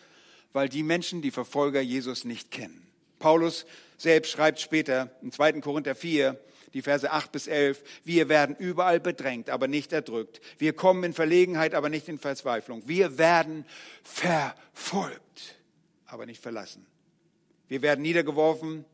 [0.51, 2.87] weil die Menschen die Verfolger Jesus nicht kennen.
[3.19, 5.61] Paulus selbst schreibt später in 2.
[5.61, 6.39] Korinther 4,
[6.77, 10.41] die Verse 8 bis 11, wir werden überall bedrängt, aber nicht erdrückt.
[10.59, 12.87] Wir kommen in Verlegenheit, aber nicht in Verzweiflung.
[12.87, 13.65] Wir werden
[14.03, 15.55] verfolgt,
[16.05, 16.85] aber nicht verlassen.
[17.67, 18.85] Wir werden niedergeworfen,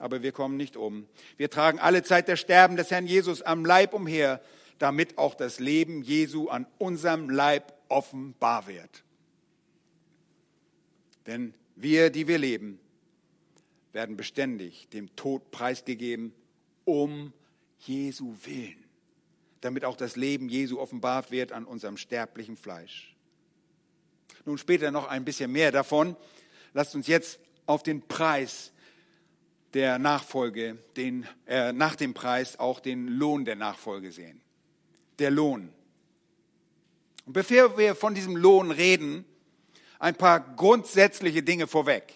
[0.00, 1.06] aber wir kommen nicht um.
[1.36, 4.42] Wir tragen alle Zeit das Sterben des Herrn Jesus am Leib umher,
[4.80, 9.04] damit auch das Leben Jesu an unserem Leib offenbar wird.
[11.28, 12.80] Denn wir, die wir leben,
[13.92, 16.32] werden beständig dem Tod preisgegeben,
[16.88, 17.34] um
[17.80, 18.82] Jesu willen,
[19.60, 23.14] damit auch das Leben Jesu offenbart wird an unserem sterblichen Fleisch.
[24.46, 26.16] Nun später noch ein bisschen mehr davon.
[26.72, 28.72] Lasst uns jetzt auf den Preis
[29.74, 34.40] der Nachfolge, den, äh, nach dem Preis auch den Lohn der Nachfolge sehen.
[35.18, 35.70] Der Lohn.
[37.26, 39.26] Und bevor wir von diesem Lohn reden,
[39.98, 42.14] ein paar grundsätzliche Dinge vorweg.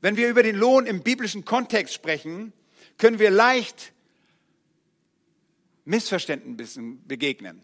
[0.00, 2.52] Wenn wir über den Lohn im biblischen Kontext sprechen,
[3.00, 3.92] können wir leicht
[5.84, 7.62] Missverständnissen begegnen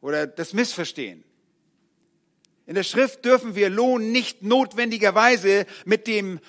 [0.00, 1.24] oder das Missverstehen.
[2.66, 6.40] In der Schrift dürfen wir Lohn nicht notwendigerweise mit dem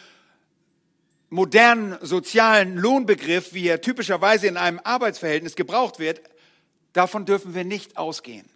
[1.29, 6.21] modernen sozialen Lohnbegriff, wie er typischerweise in einem Arbeitsverhältnis gebraucht wird,
[6.93, 8.49] davon dürfen wir nicht ausgehen.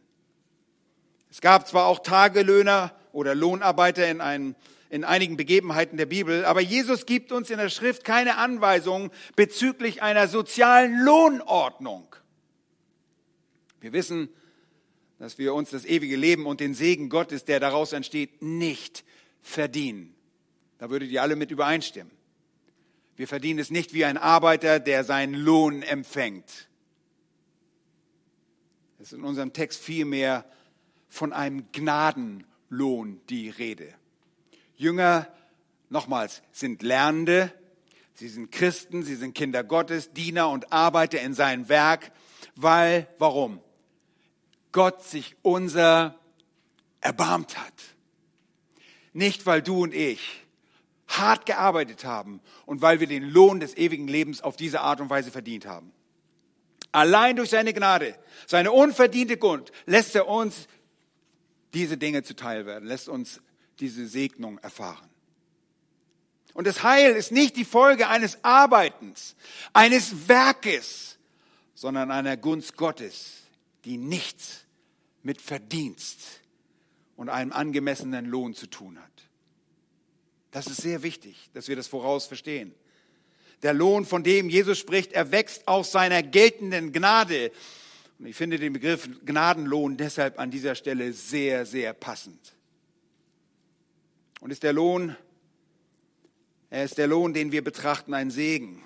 [1.29, 4.55] Es gab zwar auch Tagelöhner oder Lohnarbeiter in, einem,
[4.89, 10.01] in einigen Begebenheiten der Bibel, aber Jesus gibt uns in der Schrift keine Anweisung bezüglich
[10.01, 12.15] einer sozialen Lohnordnung.
[13.79, 14.29] Wir wissen,
[15.19, 19.03] dass wir uns das ewige Leben und den Segen Gottes, der daraus entsteht, nicht
[19.41, 20.15] verdienen.
[20.79, 22.11] Da würdet ihr alle mit übereinstimmen.
[23.15, 26.69] Wir verdienen es nicht wie ein Arbeiter, der seinen Lohn empfängt.
[28.97, 30.45] Es ist in unserem Text vielmehr
[31.09, 33.93] von einem Gnadenlohn die Rede.
[34.79, 35.27] Jünger,
[35.89, 37.53] nochmals, sind Lernende,
[38.13, 42.13] sie sind Christen, sie sind Kinder Gottes, Diener und Arbeiter in seinem Werk,
[42.55, 43.59] weil, warum?
[44.71, 46.17] Gott sich unser
[47.01, 47.73] erbarmt hat.
[49.11, 50.45] Nicht, weil du und ich
[51.09, 55.09] hart gearbeitet haben und weil wir den Lohn des ewigen Lebens auf diese Art und
[55.09, 55.91] Weise verdient haben.
[56.93, 58.15] Allein durch seine Gnade,
[58.47, 60.69] seine unverdiente Gunst, lässt er uns
[61.73, 63.41] diese Dinge zuteil werden, lässt uns
[63.79, 65.09] diese Segnung erfahren.
[66.53, 69.35] Und das Heil ist nicht die Folge eines Arbeitens,
[69.71, 71.17] eines Werkes,
[71.75, 73.43] sondern einer Gunst Gottes,
[73.85, 74.65] die nichts
[75.23, 76.41] mit Verdienst
[77.15, 79.05] und einem angemessenen Lohn zu tun hat.
[80.51, 82.73] Das ist sehr wichtig, dass wir das voraus verstehen.
[83.61, 87.51] Der Lohn, von dem Jesus spricht, erwächst aus seiner geltenden Gnade.
[88.17, 92.55] Und ich finde den Begriff Gnadenlohn deshalb an dieser Stelle sehr, sehr passend.
[94.39, 95.15] Und ist der Lohn,
[96.69, 98.83] er ist der Lohn, den wir betrachten, ein Segen.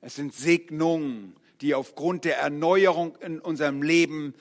[0.00, 4.34] Es sind Segnungen, die aufgrund der Erneuerung in unserem Leben,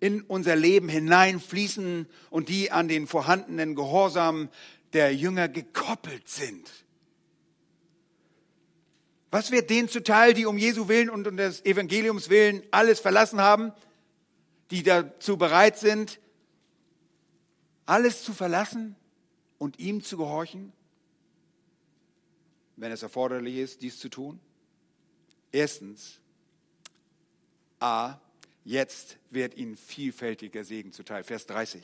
[0.00, 4.48] in unser Leben hineinfließen und die an den vorhandenen Gehorsam
[4.92, 6.70] der Jünger gekoppelt sind.
[9.30, 13.40] Was wird denen zuteil, die um Jesu willen und um des Evangeliums willen alles verlassen
[13.40, 13.72] haben,
[14.70, 16.20] die dazu bereit sind,
[17.86, 18.96] alles zu verlassen
[19.62, 20.72] und ihm zu gehorchen,
[22.74, 24.40] wenn es erforderlich ist, dies zu tun?
[25.52, 26.18] Erstens,
[27.78, 28.18] A,
[28.64, 31.22] jetzt wird ihnen vielfältiger Segen zuteil.
[31.22, 31.80] Vers 30.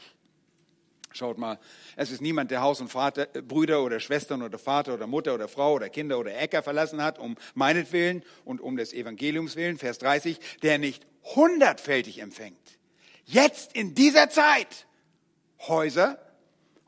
[1.12, 1.60] Schaut mal,
[1.94, 5.32] es ist niemand, der Haus und Vater, äh, Brüder oder Schwestern oder Vater oder Mutter
[5.32, 9.78] oder Frau oder Kinder oder Äcker verlassen hat, um meinetwillen und um des Evangeliums willen,
[9.78, 12.58] Vers 30, der nicht hundertfältig empfängt.
[13.24, 14.88] Jetzt in dieser Zeit
[15.60, 16.18] Häuser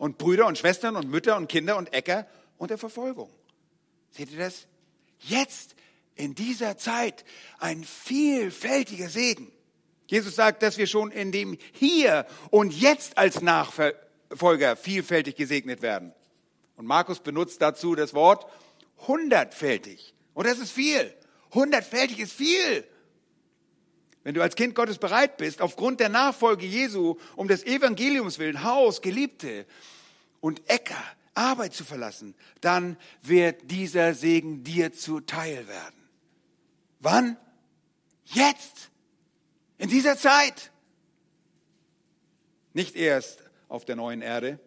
[0.01, 3.29] und Brüder und Schwestern und Mütter und Kinder und Äcker unter Verfolgung.
[4.11, 4.67] Seht ihr das?
[5.19, 5.75] Jetzt
[6.15, 7.23] in dieser Zeit
[7.59, 9.53] ein vielfältiger Segen.
[10.07, 13.95] Jesus sagt, dass wir schon in dem Hier und Jetzt als Nachfolger
[14.33, 16.15] Folger vielfältig gesegnet werden.
[16.77, 18.47] Und Markus benutzt dazu das Wort
[19.07, 20.15] hundertfältig.
[20.35, 21.13] Und das ist viel.
[21.53, 22.85] Hundertfältig ist viel.
[24.23, 28.63] Wenn du als Kind Gottes bereit bist, aufgrund der Nachfolge Jesu, um des Evangeliums willen,
[28.63, 29.67] Haus, Geliebte
[30.41, 31.03] und Äcker,
[31.35, 36.09] Arbeit zu verlassen, dann wird dieser Segen dir zuteil werden.
[36.99, 37.39] Wann?
[38.27, 38.91] Jetzt.
[39.79, 40.71] In dieser Zeit.
[42.75, 44.61] Nicht erst auf der neuen Erde.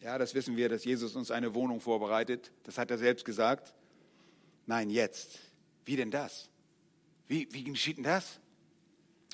[0.00, 2.50] Ja, das wissen wir, dass Jesus uns eine Wohnung vorbereitet.
[2.62, 3.74] Das hat er selbst gesagt.
[4.66, 5.38] Nein, jetzt.
[5.84, 6.48] Wie denn das?
[7.28, 8.40] Wie, wie geschieht denn das?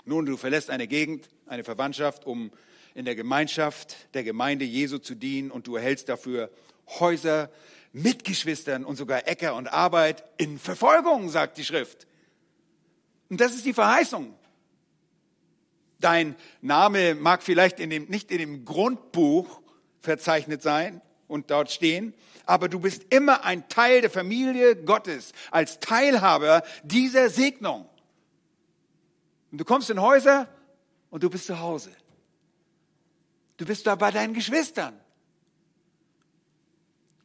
[0.04, 2.50] Nun, du verlässt eine Gegend, eine Verwandtschaft, um
[2.94, 6.50] in der Gemeinschaft der Gemeinde Jesu zu dienen und du erhältst dafür
[6.86, 7.50] Häuser,
[7.92, 12.06] Mitgeschwistern und sogar Äcker und Arbeit in Verfolgung, sagt die Schrift.
[13.30, 14.34] Und das ist die Verheißung.
[16.00, 19.62] Dein Name mag vielleicht in dem, nicht in dem Grundbuch
[20.00, 21.00] verzeichnet sein
[21.34, 22.14] und dort stehen,
[22.46, 27.88] aber du bist immer ein Teil der Familie Gottes, als Teilhaber dieser Segnung.
[29.50, 30.48] Und du kommst in Häuser
[31.10, 31.90] und du bist zu Hause.
[33.56, 34.98] Du bist da bei deinen Geschwistern.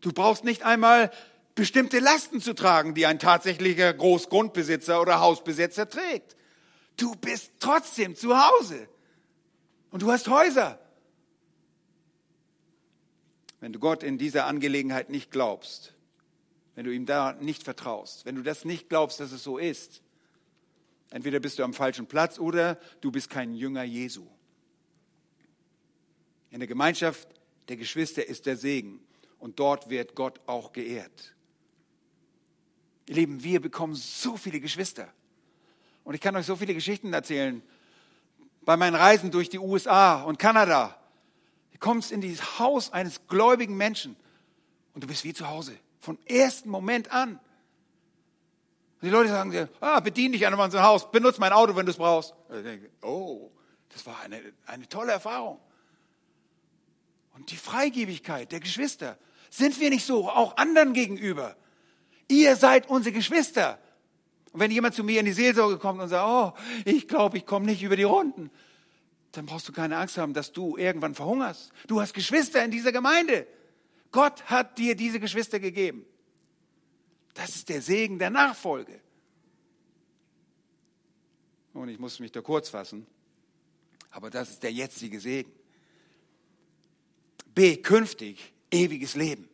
[0.02, 1.12] Du brauchst nicht einmal
[1.54, 6.36] bestimmte Lasten zu tragen, die ein tatsächlicher Großgrundbesitzer oder Hausbesitzer trägt.
[6.98, 8.88] Du bist trotzdem zu Hause.
[9.92, 10.80] Und du hast Häuser.
[13.60, 15.94] Wenn du Gott in dieser Angelegenheit nicht glaubst,
[16.76, 20.02] wenn du ihm da nicht vertraust, wenn du das nicht glaubst, dass es so ist,
[21.10, 24.26] entweder bist du am falschen Platz oder du bist kein Jünger Jesu.
[26.52, 27.28] In der Gemeinschaft
[27.68, 29.02] der Geschwister ist der Segen
[29.40, 31.36] und dort wird Gott auch geehrt.
[33.08, 35.12] Ihr Lieben, wir bekommen so viele Geschwister.
[36.04, 37.62] Und ich kann euch so viele Geschichten erzählen.
[38.62, 40.99] Bei meinen Reisen durch die USA und Kanada.
[41.80, 44.16] Kommst in dieses Haus eines gläubigen Menschen
[44.94, 45.78] und du bist wie zu Hause.
[46.00, 47.40] Von ersten Moment an.
[49.02, 51.86] Und die Leute sagen dir, ah, bedien dich an unserem Haus, benutze mein Auto, wenn
[51.86, 52.34] du es brauchst.
[52.50, 53.50] Denke, oh,
[53.90, 55.60] das war eine, eine tolle Erfahrung.
[57.34, 59.18] Und die Freigebigkeit der Geschwister.
[59.50, 61.56] Sind wir nicht so, auch anderen gegenüber?
[62.28, 63.80] Ihr seid unsere Geschwister.
[64.52, 67.46] Und wenn jemand zu mir in die Seelsorge kommt und sagt, oh, ich glaube, ich
[67.46, 68.52] komme nicht über die Runden,
[69.32, 71.72] dann brauchst du keine Angst haben, dass du irgendwann verhungerst.
[71.88, 73.48] Du hast Geschwister in dieser Gemeinde.
[74.12, 76.06] Gott hat dir diese Geschwister gegeben.
[77.36, 79.00] Das ist der Segen der Nachfolge.
[81.74, 83.06] Und ich muss mich da kurz fassen,
[84.10, 85.52] aber das ist der jetzige Segen.
[87.54, 89.48] B, künftig ewiges Leben.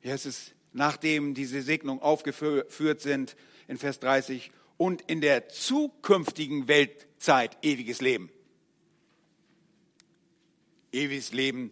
[0.00, 6.66] Hier ist es nachdem diese Segnungen aufgeführt sind in Vers 30, und in der zukünftigen
[6.66, 8.30] Weltzeit ewiges Leben.
[10.90, 11.70] Ewiges Leben,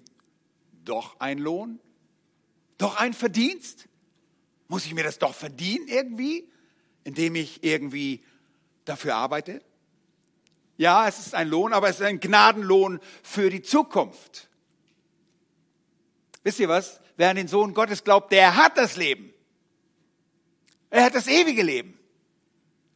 [0.84, 1.80] doch ein Lohn?
[2.76, 3.88] Doch ein Verdienst?
[4.68, 6.46] Muss ich mir das doch verdienen irgendwie,
[7.04, 8.22] indem ich irgendwie
[8.84, 9.62] dafür arbeite?
[10.76, 14.50] Ja, es ist ein Lohn, aber es ist ein Gnadenlohn für die Zukunft.
[16.42, 17.00] Wisst ihr was?
[17.18, 19.34] wer an den Sohn Gottes glaubt, der hat das Leben.
[20.88, 21.97] Er hat das ewige Leben.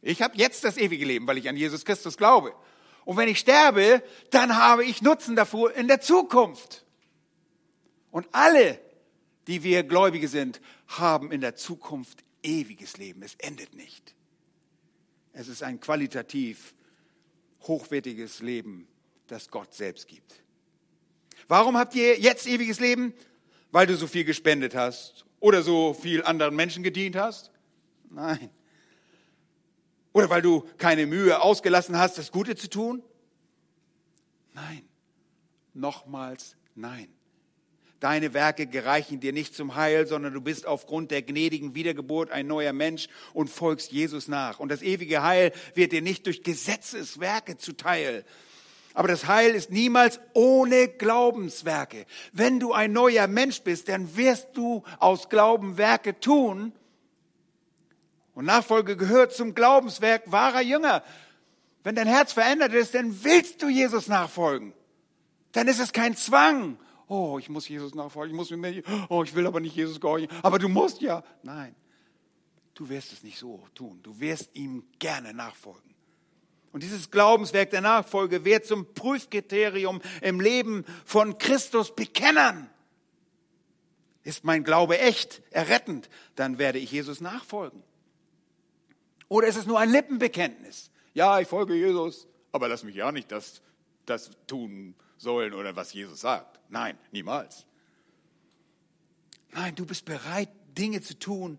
[0.03, 2.53] Ich habe jetzt das ewige Leben, weil ich an Jesus Christus glaube.
[3.05, 6.85] Und wenn ich sterbe, dann habe ich Nutzen davor in der Zukunft.
[8.11, 8.79] Und alle,
[9.47, 13.23] die wir Gläubige sind, haben in der Zukunft ewiges Leben.
[13.23, 14.13] Es endet nicht.
[15.31, 16.75] Es ist ein qualitativ
[17.61, 18.87] hochwertiges Leben,
[19.27, 20.43] das Gott selbst gibt.
[21.47, 23.13] Warum habt ihr jetzt ewiges Leben?
[23.73, 27.51] weil du so viel gespendet hast oder so viel anderen Menschen gedient hast?
[28.09, 28.49] Nein.
[30.13, 33.03] Oder weil du keine Mühe ausgelassen hast, das Gute zu tun?
[34.53, 34.83] Nein.
[35.73, 37.07] Nochmals nein.
[37.99, 42.47] Deine Werke gereichen dir nicht zum Heil, sondern du bist aufgrund der gnädigen Wiedergeburt ein
[42.47, 44.59] neuer Mensch und folgst Jesus nach.
[44.59, 48.25] Und das ewige Heil wird dir nicht durch Gesetzeswerke zuteil,
[48.93, 52.05] aber das Heil ist niemals ohne Glaubenswerke.
[52.31, 56.73] Wenn du ein neuer Mensch bist, dann wirst du aus Glauben Werke tun.
[58.33, 61.03] Und Nachfolge gehört zum Glaubenswerk wahrer Jünger.
[61.83, 64.73] Wenn dein Herz verändert ist, dann willst du Jesus nachfolgen.
[65.51, 66.79] Dann ist es kein Zwang.
[67.07, 68.33] Oh, ich muss Jesus nachfolgen.
[68.33, 70.29] Ich muss mir, oh, ich will aber nicht Jesus gehorchen.
[70.41, 71.23] Aber du musst ja.
[71.43, 71.75] Nein.
[72.73, 73.99] Du wirst es nicht so tun.
[74.01, 75.93] Du wirst ihm gerne nachfolgen.
[76.71, 82.67] Und dieses Glaubenswerk der Nachfolge wird zum Prüfkriterium im Leben von Christus bekennern.
[84.23, 87.83] Ist mein Glaube echt, errettend, dann werde ich Jesus nachfolgen.
[89.33, 90.91] Oder ist es nur ein Lippenbekenntnis?
[91.15, 93.63] Ja, ich folge Jesus, aber lass mich ja nicht das,
[94.05, 96.59] das tun sollen oder was Jesus sagt.
[96.69, 97.65] Nein, niemals.
[99.51, 101.57] Nein, du bist bereit, Dinge zu tun,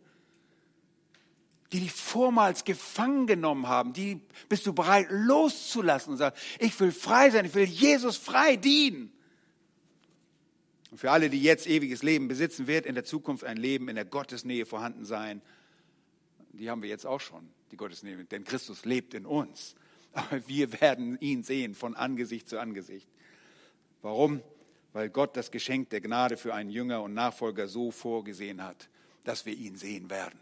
[1.73, 6.93] die dich vormals gefangen genommen haben, die bist du bereit loszulassen und sagst, ich will
[6.93, 9.13] frei sein, ich will Jesus frei dienen.
[10.93, 13.97] Und für alle, die jetzt ewiges Leben besitzen, wird in der Zukunft ein Leben in
[13.97, 15.43] der Gottesnähe vorhanden sein.
[16.59, 19.75] Die haben wir jetzt auch schon, die Gottesnähe, denn Christus lebt in uns.
[20.13, 23.09] Aber wir werden ihn sehen von Angesicht zu Angesicht.
[24.03, 24.43] Warum?
[24.93, 28.89] Weil Gott das Geschenk der Gnade für einen Jünger und Nachfolger so vorgesehen hat
[29.25, 30.39] dass wir ihn sehen werden.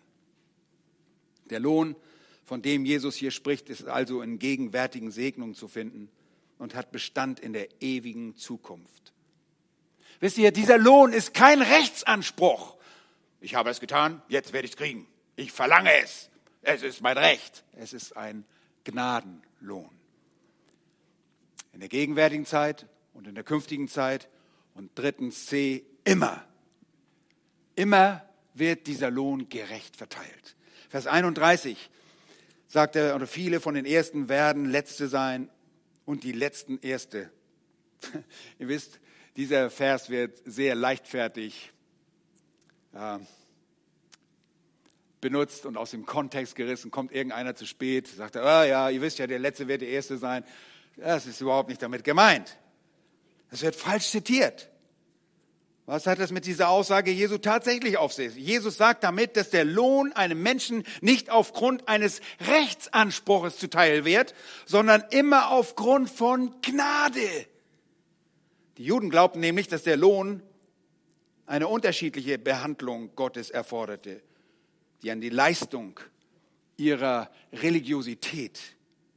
[1.47, 1.97] Der Lohn,
[2.45, 6.11] von dem Jesus hier spricht, ist also in gegenwärtigen Segnungen zu finden
[6.59, 9.13] und hat Bestand in der ewigen Zukunft.
[10.21, 12.77] Wisst ihr, dieser Lohn ist kein Rechtsanspruch.
[13.41, 15.07] Ich habe es getan, jetzt werde ich es kriegen.
[15.37, 16.31] Ich verlange es.
[16.63, 17.65] Es ist mein Recht.
[17.77, 18.45] Es ist ein
[18.85, 19.91] Gnadenlohn.
[21.73, 24.29] In der gegenwärtigen Zeit und in der künftigen Zeit.
[24.75, 26.45] Und drittens C, immer.
[27.75, 30.57] Immer wird dieser Lohn gerecht verteilt.
[30.89, 31.91] Vers 31
[32.69, 35.51] sagt er, oder viele von den Ersten werden Letzte sein
[36.05, 37.31] und die Letzten Erste.
[38.59, 39.01] Ihr wisst,
[39.37, 41.73] dieser Vers wird sehr leichtfertig
[42.93, 43.19] äh,
[45.23, 46.91] benutzt und aus dem Kontext gerissen.
[46.91, 49.89] Kommt irgendeiner zu spät, sagt er, ah ja, ihr wisst ja, der Letzte wird der
[49.89, 50.45] Erste sein.
[50.99, 52.59] Das ist überhaupt nicht damit gemeint.
[53.51, 54.69] Es wird falsch zitiert.
[55.87, 58.35] Was hat das mit dieser Aussage Jesu tatsächlich auf sich?
[58.35, 65.03] Jesus sagt damit, dass der Lohn einem Menschen nicht aufgrund eines Rechtsanspruches zuteil wird, sondern
[65.11, 67.47] immer aufgrund von Gnade.
[68.79, 70.43] Die Juden glaubten nämlich, dass der Lohn
[71.47, 74.23] eine unterschiedliche Behandlung Gottes erforderte,
[75.03, 75.99] die an die Leistung
[76.77, 78.59] ihrer Religiosität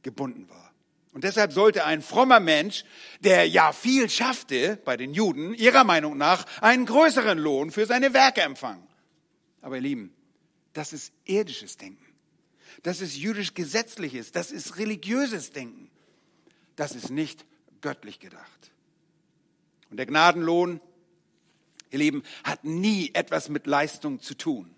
[0.02, 0.72] gebunden war.
[1.12, 2.84] Und deshalb sollte ein frommer Mensch,
[3.20, 8.12] der ja viel schaffte bei den Juden, ihrer Meinung nach einen größeren Lohn für seine
[8.12, 8.86] Werke empfangen.
[9.62, 10.14] Aber ihr Lieben,
[10.74, 12.04] das ist irdisches Denken.
[12.82, 15.90] Das ist jüdisch gesetzliches, das ist religiöses Denken.
[16.76, 17.46] Das ist nicht
[17.80, 18.70] göttlich gedacht.
[19.90, 20.82] Und der Gnadenlohn,
[21.90, 24.75] ihr Lieben, hat nie etwas mit Leistung zu tun.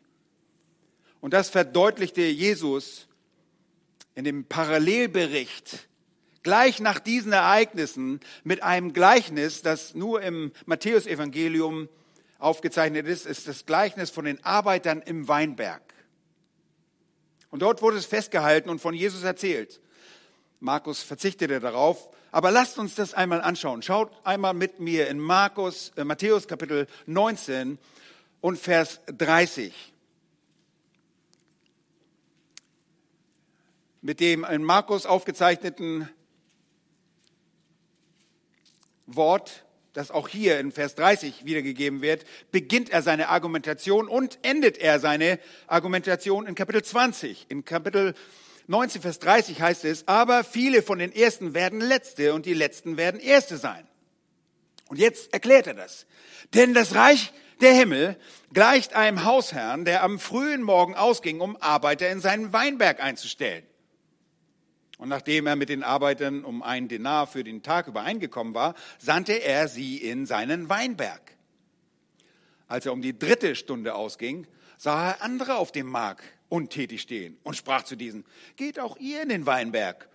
[1.20, 3.08] Und das verdeutlichte Jesus
[4.14, 5.88] in dem Parallelbericht
[6.42, 11.88] gleich nach diesen Ereignissen mit einem Gleichnis, das nur im Matthäusevangelium
[12.38, 15.82] aufgezeichnet ist, ist das Gleichnis von den Arbeitern im Weinberg.
[17.50, 19.80] Und dort wurde es festgehalten und von Jesus erzählt.
[20.60, 23.82] Markus verzichtete darauf, aber lasst uns das einmal anschauen.
[23.82, 27.78] Schaut einmal mit mir in Markus, äh, Matthäus Kapitel 19
[28.40, 29.72] und Vers 30.
[34.08, 36.08] Mit dem in Markus aufgezeichneten
[39.06, 44.78] Wort, das auch hier in Vers 30 wiedergegeben wird, beginnt er seine Argumentation und endet
[44.78, 47.50] er seine Argumentation in Kapitel 20.
[47.50, 48.14] In Kapitel
[48.66, 52.96] 19, Vers 30 heißt es, aber viele von den Ersten werden Letzte und die Letzten
[52.96, 53.86] werden Erste sein.
[54.86, 56.06] Und jetzt erklärt er das.
[56.54, 57.30] Denn das Reich
[57.60, 58.16] der Himmel
[58.54, 63.66] gleicht einem Hausherrn, der am frühen Morgen ausging, um Arbeiter in seinen Weinberg einzustellen.
[64.98, 69.32] Und nachdem er mit den Arbeitern um einen Denar für den Tag übereingekommen war, sandte
[69.32, 71.36] er sie in seinen Weinberg.
[72.66, 74.46] Als er um die dritte Stunde ausging,
[74.76, 78.24] sah er andere auf dem Markt untätig stehen und sprach zu diesen,
[78.56, 80.08] geht auch ihr in den Weinberg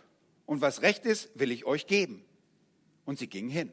[0.46, 2.24] und was recht ist, will ich euch geben.
[3.06, 3.72] Und sie gingen hin.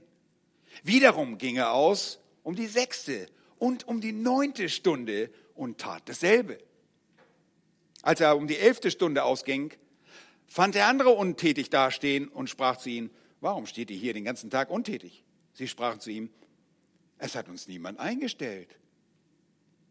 [0.83, 3.27] Wiederum ging er aus um die sechste
[3.59, 6.59] und um die neunte Stunde und tat dasselbe.
[8.03, 9.73] Als er um die elfte Stunde ausging,
[10.51, 14.51] fand der andere untätig dastehen und sprach zu ihnen, warum steht ihr hier den ganzen
[14.51, 15.22] Tag untätig?
[15.55, 16.28] Sie sprachen zu ihm,
[17.18, 18.76] es hat uns niemand eingestellt.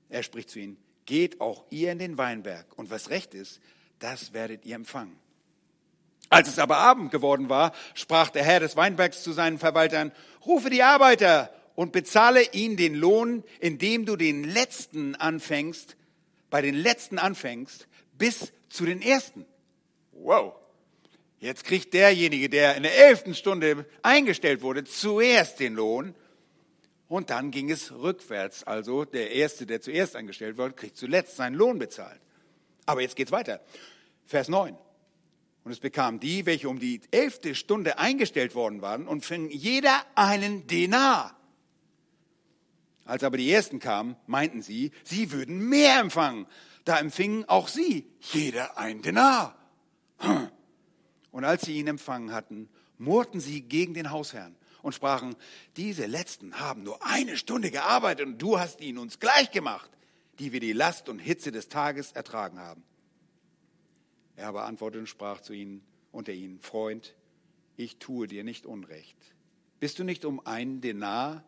[0.09, 3.61] Er spricht zu ihnen, geht auch ihr in den Weinberg und was recht ist,
[3.99, 5.17] das werdet ihr empfangen.
[6.29, 10.11] Als es aber Abend geworden war, sprach der Herr des Weinbergs zu seinen Verwaltern,
[10.45, 15.95] rufe die Arbeiter und bezahle ihnen den Lohn, indem du den Letzten anfängst,
[16.49, 17.87] bei den Letzten anfängst,
[18.17, 19.45] bis zu den Ersten
[20.21, 20.55] wow,
[21.39, 26.15] jetzt kriegt derjenige, der in der elften Stunde eingestellt wurde, zuerst den Lohn.
[27.07, 28.63] Und dann ging es rückwärts.
[28.63, 32.21] Also der Erste, der zuerst eingestellt wurde, kriegt zuletzt seinen Lohn bezahlt.
[32.85, 33.61] Aber jetzt geht's weiter.
[34.25, 34.77] Vers 9.
[35.63, 40.05] Und es bekamen die, welche um die elfte Stunde eingestellt worden waren und fingen jeder
[40.15, 41.35] einen Denar.
[43.05, 46.45] Als aber die Ersten kamen, meinten sie, sie würden mehr empfangen.
[46.85, 49.58] Da empfingen auch sie jeder ein Denar.
[51.31, 55.35] Und als sie ihn empfangen hatten, murrten sie gegen den Hausherrn und sprachen,
[55.77, 59.89] diese Letzten haben nur eine Stunde gearbeitet und du hast ihnen uns gleich gemacht,
[60.39, 62.83] die wir die Last und Hitze des Tages ertragen haben.
[64.35, 67.15] Er aber antwortete und sprach zu ihnen unter ihnen, Freund,
[67.75, 69.17] ich tue dir nicht Unrecht.
[69.79, 71.43] Bist du nicht um einen Denar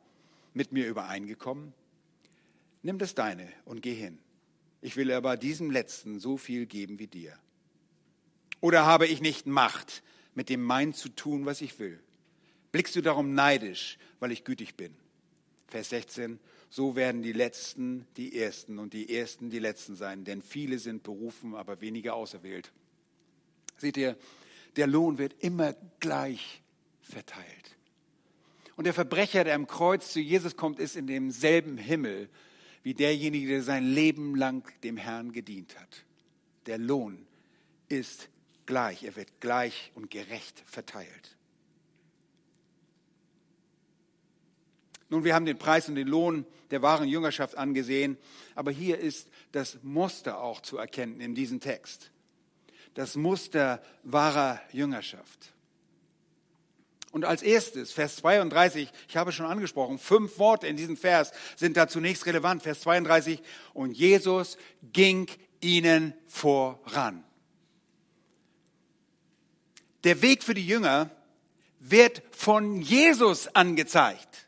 [0.54, 1.74] mit mir übereingekommen?
[2.84, 4.20] Nimm das deine und geh hin.
[4.82, 7.38] Ich will aber diesem Letzten so viel geben wie dir.
[8.62, 10.04] Oder habe ich nicht Macht,
[10.34, 12.00] mit dem mein zu tun, was ich will?
[12.72, 14.96] Blickst du darum neidisch, weil ich gütig bin?
[15.68, 16.40] Vers 16,
[16.70, 21.04] so werden die Letzten die Ersten und die Ersten die Letzten sein, denn viele sind
[21.04, 22.72] berufen, aber wenige auserwählt.
[23.78, 24.16] Seht ihr,
[24.78, 26.62] der Lohn wird immer gleich
[27.02, 27.78] verteilt.
[28.78, 32.30] Und der Verbrecher, der am Kreuz zu Jesus kommt, ist in demselben Himmel
[32.84, 36.06] wie derjenige, der sein Leben lang dem Herrn gedient hat.
[36.66, 37.28] Der Lohn
[37.90, 38.30] ist
[38.72, 41.36] gleich, er wird gleich und gerecht verteilt.
[45.10, 48.18] Nun, wir haben den Preis und den Lohn der wahren Jüngerschaft angesehen,
[48.56, 52.12] aber hier ist das Muster auch zu erkennen in diesem Text.
[52.94, 55.52] Das Muster wahrer Jüngerschaft.
[57.12, 61.76] Und als erstes, Vers 32, ich habe schon angesprochen, fünf Worte in diesem Vers sind
[61.76, 62.64] da zunächst relevant.
[62.64, 63.42] Vers 32,
[63.74, 64.58] und Jesus
[64.94, 65.28] ging
[65.60, 67.26] ihnen voran.
[70.04, 71.10] Der Weg für die Jünger
[71.80, 74.48] wird von Jesus angezeigt.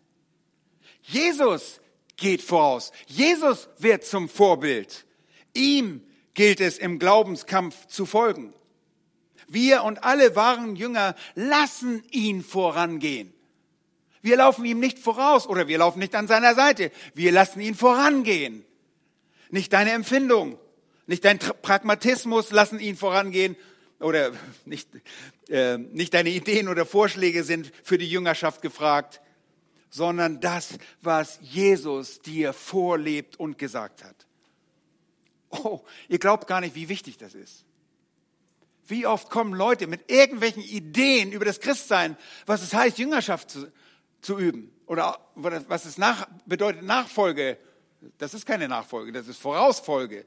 [1.03, 1.81] Jesus
[2.15, 2.91] geht voraus.
[3.07, 5.05] Jesus wird zum Vorbild.
[5.53, 6.01] Ihm
[6.33, 8.53] gilt es im Glaubenskampf zu folgen.
[9.47, 13.33] Wir und alle wahren Jünger lassen ihn vorangehen.
[14.21, 16.91] Wir laufen ihm nicht voraus oder wir laufen nicht an seiner Seite.
[17.13, 18.63] Wir lassen ihn vorangehen.
[19.51, 20.57] Nicht deine Empfindung,
[21.05, 23.55] nicht dein Pragmatismus lassen ihn vorangehen
[23.99, 24.31] oder
[24.65, 24.87] nicht,
[25.49, 29.21] äh, nicht deine Ideen oder Vorschläge sind für die Jüngerschaft gefragt,
[29.89, 34.27] sondern das, was Jesus dir vorlebt und gesagt hat.
[35.49, 37.65] Oh, ihr glaubt gar nicht, wie wichtig das ist.
[38.87, 43.71] Wie oft kommen Leute mit irgendwelchen Ideen über das Christsein, was es heißt, Jüngerschaft zu,
[44.21, 47.57] zu üben oder was es nach, bedeutet, Nachfolge.
[48.17, 50.25] Das ist keine Nachfolge, das ist Vorausfolge.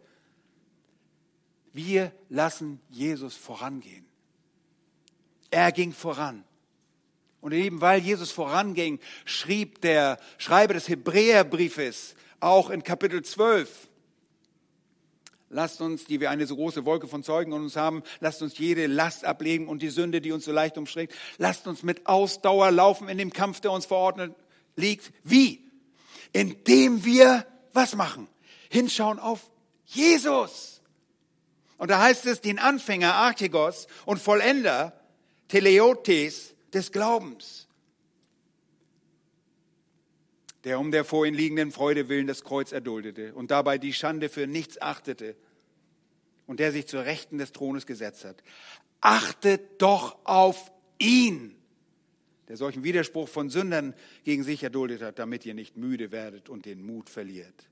[1.73, 4.06] Wir lassen Jesus vorangehen.
[5.51, 6.45] Er ging voran.
[7.41, 13.89] Und eben weil Jesus voranging, schrieb der Schreiber des Hebräerbriefes auch in Kapitel 12,
[15.49, 18.59] Lasst uns, die wir eine so große Wolke von Zeugen in uns haben, lasst uns
[18.59, 21.15] jede Last ablegen und die Sünde, die uns so leicht umschlägt.
[21.39, 24.35] Lasst uns mit Ausdauer laufen in dem Kampf, der uns verordnet
[24.75, 25.13] liegt.
[25.23, 25.65] Wie?
[26.33, 28.27] Indem wir was machen?
[28.71, 29.49] Hinschauen auf
[29.85, 30.83] Jesus.
[31.79, 34.96] Und da heißt es, den Anfänger Archegos und Vollender
[35.49, 37.69] Teleotes des Glaubens,
[40.65, 44.29] der um der vor ihm liegenden Freude willen das Kreuz erduldete und dabei die Schande
[44.29, 45.37] für nichts achtete
[46.47, 48.43] und der sich zur Rechten des Thrones gesetzt hat.
[49.01, 51.55] Achtet doch auf ihn,
[52.49, 53.95] der solchen Widerspruch von Sündern
[54.25, 57.69] gegen sich erduldet hat, damit ihr nicht müde werdet und den Mut verliert.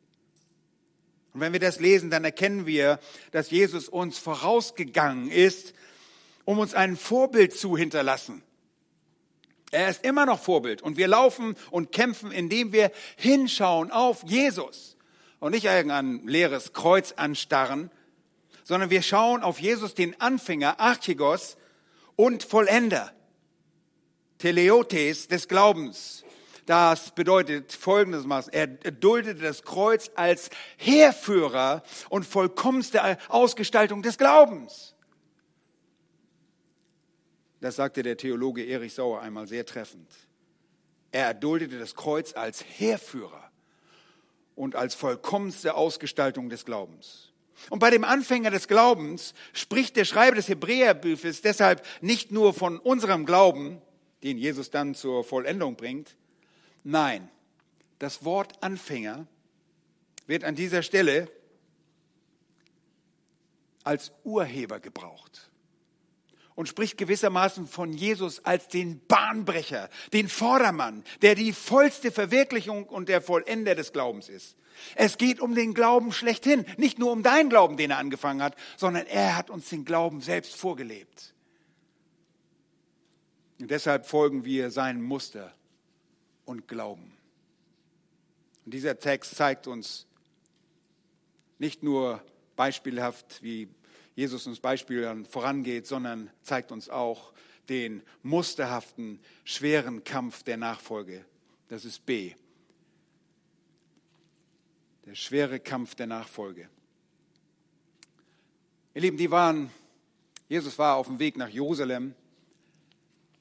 [1.32, 3.00] Und wenn wir das lesen, dann erkennen wir,
[3.32, 5.74] dass Jesus uns vorausgegangen ist,
[6.44, 8.42] um uns ein Vorbild zu hinterlassen.
[9.70, 14.96] Er ist immer noch Vorbild und wir laufen und kämpfen, indem wir hinschauen auf Jesus
[15.40, 17.90] und nicht irgendein leeres Kreuz anstarren,
[18.62, 21.56] sondern wir schauen auf Jesus, den Anfänger, Archigos
[22.16, 23.12] und Vollender,
[24.38, 26.24] Teleotes des Glaubens.
[26.66, 28.48] Das bedeutet folgendes Maß.
[28.48, 34.93] Er duldete das Kreuz als Heerführer und vollkommenste Ausgestaltung des Glaubens.
[37.64, 40.10] Das sagte der Theologe Erich Sauer einmal sehr treffend.
[41.12, 43.50] Er erduldete das Kreuz als Heerführer
[44.54, 47.32] und als vollkommenste Ausgestaltung des Glaubens.
[47.70, 52.78] Und bei dem Anfänger des Glaubens spricht der Schreiber des Hebräerbriefes deshalb nicht nur von
[52.78, 53.80] unserem Glauben,
[54.22, 56.16] den Jesus dann zur Vollendung bringt.
[56.82, 57.30] Nein,
[57.98, 59.26] das Wort Anfänger
[60.26, 61.30] wird an dieser Stelle
[63.84, 65.50] als Urheber gebraucht
[66.54, 73.08] und spricht gewissermaßen von Jesus als den Bahnbrecher, den Vordermann, der die vollste Verwirklichung und
[73.08, 74.56] der Vollender des Glaubens ist.
[74.94, 78.56] Es geht um den Glauben schlechthin, nicht nur um deinen Glauben, den er angefangen hat,
[78.76, 81.34] sondern er hat uns den Glauben selbst vorgelebt.
[83.60, 85.54] Und deshalb folgen wir seinem Muster
[86.44, 87.16] und glauben.
[88.64, 90.06] Und dieser Text zeigt uns
[91.58, 92.22] nicht nur
[92.56, 93.68] beispielhaft, wie
[94.14, 97.32] Jesus uns Beispiel vorangeht, sondern zeigt uns auch
[97.68, 101.24] den musterhaften, schweren Kampf der Nachfolge.
[101.68, 102.34] Das ist B.
[105.06, 106.68] Der schwere Kampf der Nachfolge.
[108.94, 109.70] Ihr Lieben, die waren,
[110.48, 112.14] Jesus war auf dem Weg nach Jerusalem.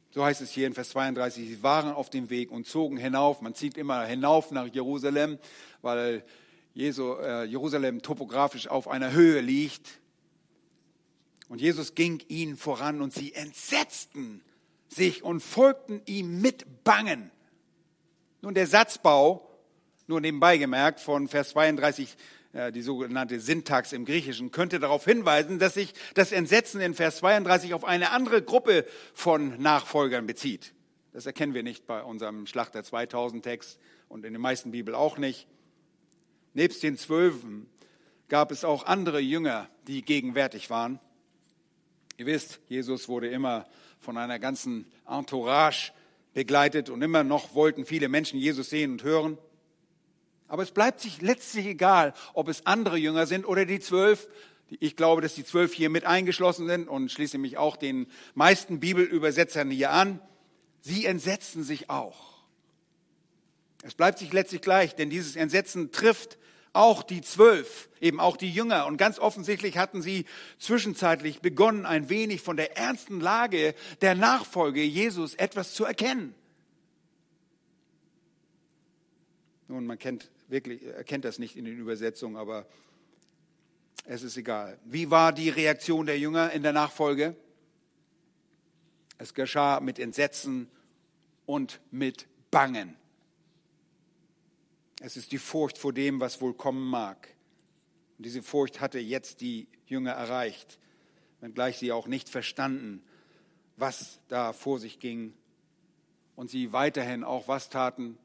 [0.09, 3.41] So heißt es hier in Vers 32, sie waren auf dem Weg und zogen hinauf.
[3.41, 5.37] Man zieht immer hinauf nach Jerusalem,
[5.81, 6.23] weil
[6.73, 9.99] Jesu, äh, Jerusalem topografisch auf einer Höhe liegt.
[11.53, 14.41] Und Jesus ging ihnen voran und sie entsetzten
[14.87, 17.29] sich und folgten ihm mit Bangen.
[18.41, 19.47] Nun, der Satzbau
[20.07, 22.17] Nur nebenbei gemerkt, von Vers 32,
[22.53, 27.17] äh, die sogenannte Syntax im Griechischen, könnte darauf hinweisen, dass sich das Entsetzen in Vers
[27.17, 30.73] 32 auf eine andere Gruppe von Nachfolgern bezieht.
[31.11, 33.77] Das erkennen wir nicht bei unserem Schlachter 2000 Text
[34.09, 35.47] und in den meisten Bibeln auch nicht.
[36.55, 37.69] Nebst den Zwölfen
[38.27, 40.99] gab es auch andere Jünger, die gegenwärtig waren.
[42.23, 43.67] Ihr wisst, Jesus wurde immer
[43.99, 45.91] von einer ganzen Entourage
[46.33, 49.37] begleitet und immer noch wollten viele Menschen Jesus sehen und hören.
[50.47, 54.29] Aber es bleibt sich letztlich egal, ob es andere Jünger sind oder die zwölf.
[54.69, 58.79] Ich glaube, dass die zwölf hier mit eingeschlossen sind und schließe mich auch den meisten
[58.79, 60.21] Bibelübersetzern hier an.
[60.79, 62.45] Sie entsetzen sich auch.
[63.83, 66.37] Es bleibt sich letztlich gleich, denn dieses Entsetzen trifft
[66.73, 68.87] auch die zwölf, eben auch die Jünger.
[68.87, 70.25] Und ganz offensichtlich hatten sie
[70.57, 76.33] zwischenzeitlich begonnen, ein wenig von der ernsten Lage der Nachfolge Jesus etwas zu erkennen.
[79.67, 82.67] Nun, man kennt wirklich, erkennt das nicht in den Übersetzungen, aber
[84.05, 84.77] es ist egal.
[84.83, 87.35] Wie war die Reaktion der Jünger in der Nachfolge?
[89.17, 90.69] Es geschah mit Entsetzen
[91.45, 92.97] und mit Bangen.
[95.05, 97.27] Es ist die Furcht vor dem, was wohl kommen mag.
[98.17, 100.79] Und diese Furcht hatte jetzt die Jünger erreicht,
[101.41, 103.03] wenngleich sie auch nicht verstanden,
[103.75, 105.33] was da vor sich ging.
[106.37, 108.17] Und sie weiterhin auch was taten.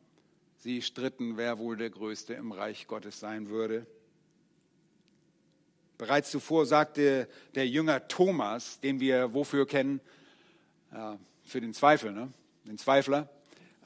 [0.59, 3.85] Sie stritten, wer wohl der Größte im Reich Gottes sein würde.
[5.97, 10.01] Bereits zuvor sagte der Jünger Thomas, den wir wofür kennen?
[10.93, 12.33] Ja, für den Zweifel, ne?
[12.67, 13.29] den Zweifler.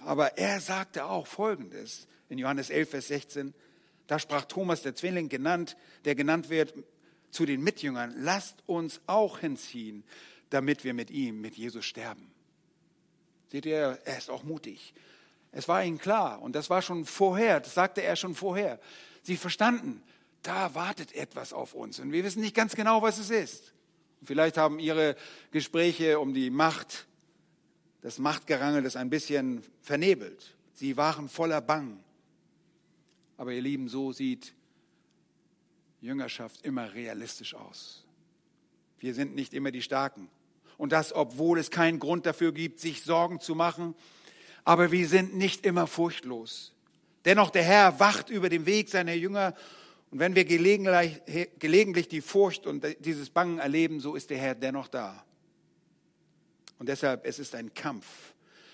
[0.04, 3.54] Aber er sagte auch Folgendes in Johannes 11, Vers 16.
[4.06, 5.76] Da sprach Thomas, der Zwilling genannt,
[6.06, 6.74] der genannt wird,
[7.30, 10.02] zu den Mitjüngern, lasst uns auch hinziehen,
[10.50, 12.30] damit wir mit ihm, mit Jesus sterben.
[13.50, 14.94] Seht ihr, er ist auch mutig.
[15.50, 18.80] Es war ihnen klar und das war schon vorher, das sagte er schon vorher.
[19.22, 20.02] Sie verstanden,
[20.42, 23.72] da wartet etwas auf uns und wir wissen nicht ganz genau, was es ist.
[24.24, 25.16] Vielleicht haben ihre
[25.50, 27.06] Gespräche um die Macht,
[28.00, 30.56] das Machtgerangel das ein bisschen vernebelt.
[30.74, 32.02] Sie waren voller Bang.
[33.42, 34.54] Aber ihr Lieben, so sieht
[36.00, 38.04] Jüngerschaft immer realistisch aus.
[39.00, 40.28] Wir sind nicht immer die Starken.
[40.78, 43.96] Und das, obwohl es keinen Grund dafür gibt, sich Sorgen zu machen.
[44.62, 46.72] Aber wir sind nicht immer furchtlos.
[47.24, 49.56] Dennoch, der Herr wacht über den Weg seiner Jünger.
[50.12, 51.20] Und wenn wir gelegentlich,
[51.58, 55.26] gelegentlich die Furcht und dieses Bangen erleben, so ist der Herr dennoch da.
[56.78, 58.06] Und deshalb, es ist ein Kampf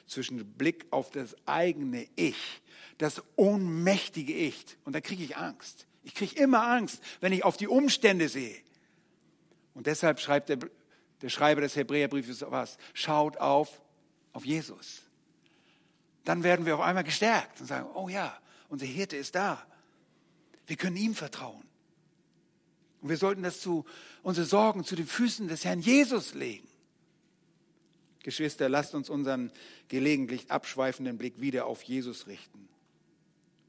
[0.06, 2.60] zwischen Blick auf das eigene Ich
[2.98, 4.76] das ohnmächtige Ich.
[4.84, 5.86] Und da kriege ich Angst.
[6.02, 8.56] Ich kriege immer Angst, wenn ich auf die Umstände sehe.
[9.74, 10.58] Und deshalb schreibt der,
[11.22, 12.76] der Schreiber des Hebräerbriefes was?
[12.94, 13.80] Schaut auf,
[14.32, 15.02] auf Jesus.
[16.24, 18.36] Dann werden wir auf einmal gestärkt und sagen, oh ja,
[18.68, 19.64] unser Hirte ist da.
[20.66, 21.64] Wir können ihm vertrauen.
[23.00, 23.84] Und wir sollten das zu,
[24.22, 26.66] unsere Sorgen zu den Füßen des Herrn Jesus legen.
[28.24, 29.52] Geschwister, lasst uns unseren
[29.86, 32.68] gelegentlich abschweifenden Blick wieder auf Jesus richten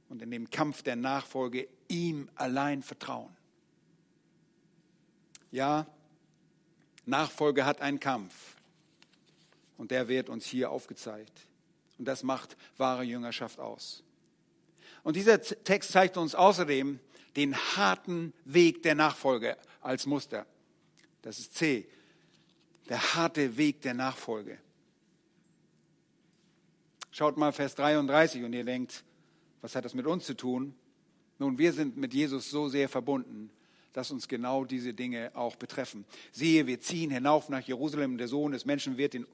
[0.10, 3.36] und in dem Kampf der Nachfolge ihm allein vertrauen.
[5.52, 5.88] Ja,
[7.06, 8.56] Nachfolge hat einen Kampf
[9.78, 11.48] und der wird uns hier aufgezeigt.
[11.98, 14.04] Und das macht wahre Jüngerschaft aus.
[15.04, 17.00] Und dieser Text zeigt uns außerdem
[17.36, 20.46] den harten Weg der Nachfolge als Muster.
[21.22, 21.88] Das ist C,
[22.90, 24.58] der harte Weg der Nachfolge.
[27.12, 29.04] Schaut mal Vers 33 und ihr denkt,
[29.62, 30.74] was hat das mit uns zu tun?
[31.38, 33.50] Nun, wir sind mit Jesus so sehr verbunden,
[33.94, 36.06] dass uns genau diese Dinge auch betreffen.
[36.32, 39.26] Siehe, wir ziehen hinauf nach Jerusalem, der Sohn des Menschen wird den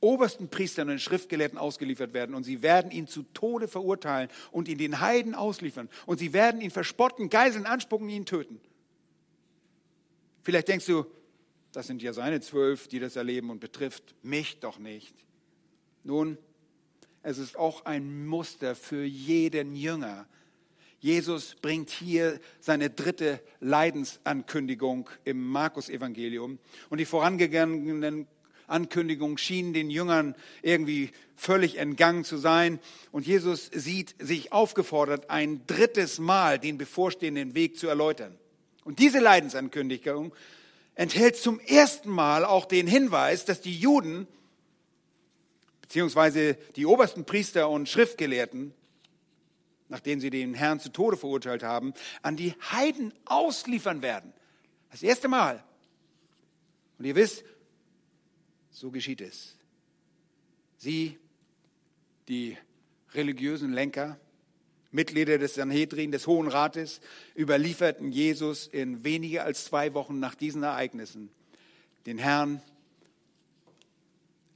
[0.00, 4.78] obersten Priestern und Schriftgelehrten ausgeliefert werden und sie werden ihn zu Tode verurteilen und ihn
[4.78, 8.60] den Heiden ausliefern und sie werden ihn verspotten, geiseln, anspucken, ihn töten.
[10.42, 11.04] Vielleicht denkst du,
[11.72, 15.14] das sind ja seine zwölf, die das erleben und betrifft mich doch nicht.
[16.02, 16.38] Nun,
[17.22, 20.26] es ist auch ein Muster für jeden Jünger.
[21.00, 26.58] Jesus bringt hier seine dritte Leidensankündigung im Markus-Evangelium.
[26.90, 28.26] Und die vorangegangenen
[28.66, 32.78] Ankündigungen schienen den Jüngern irgendwie völlig entgangen zu sein.
[33.12, 38.38] Und Jesus sieht sich aufgefordert, ein drittes Mal den bevorstehenden Weg zu erläutern.
[38.84, 40.34] Und diese Leidensankündigung
[40.94, 44.26] enthält zum ersten Mal auch den Hinweis, dass die Juden
[45.90, 48.72] beziehungsweise die obersten Priester und Schriftgelehrten,
[49.88, 54.32] nachdem sie den Herrn zu Tode verurteilt haben, an die Heiden ausliefern werden.
[54.92, 55.64] Das erste Mal.
[56.96, 57.42] Und ihr wisst,
[58.70, 59.56] so geschieht es.
[60.76, 61.18] Sie,
[62.28, 62.56] die
[63.12, 64.16] religiösen Lenker,
[64.92, 67.00] Mitglieder des Sanhedrin, des Hohen Rates,
[67.36, 71.30] überlieferten Jesus in weniger als zwei Wochen nach diesen Ereignissen
[72.06, 72.62] den Herrn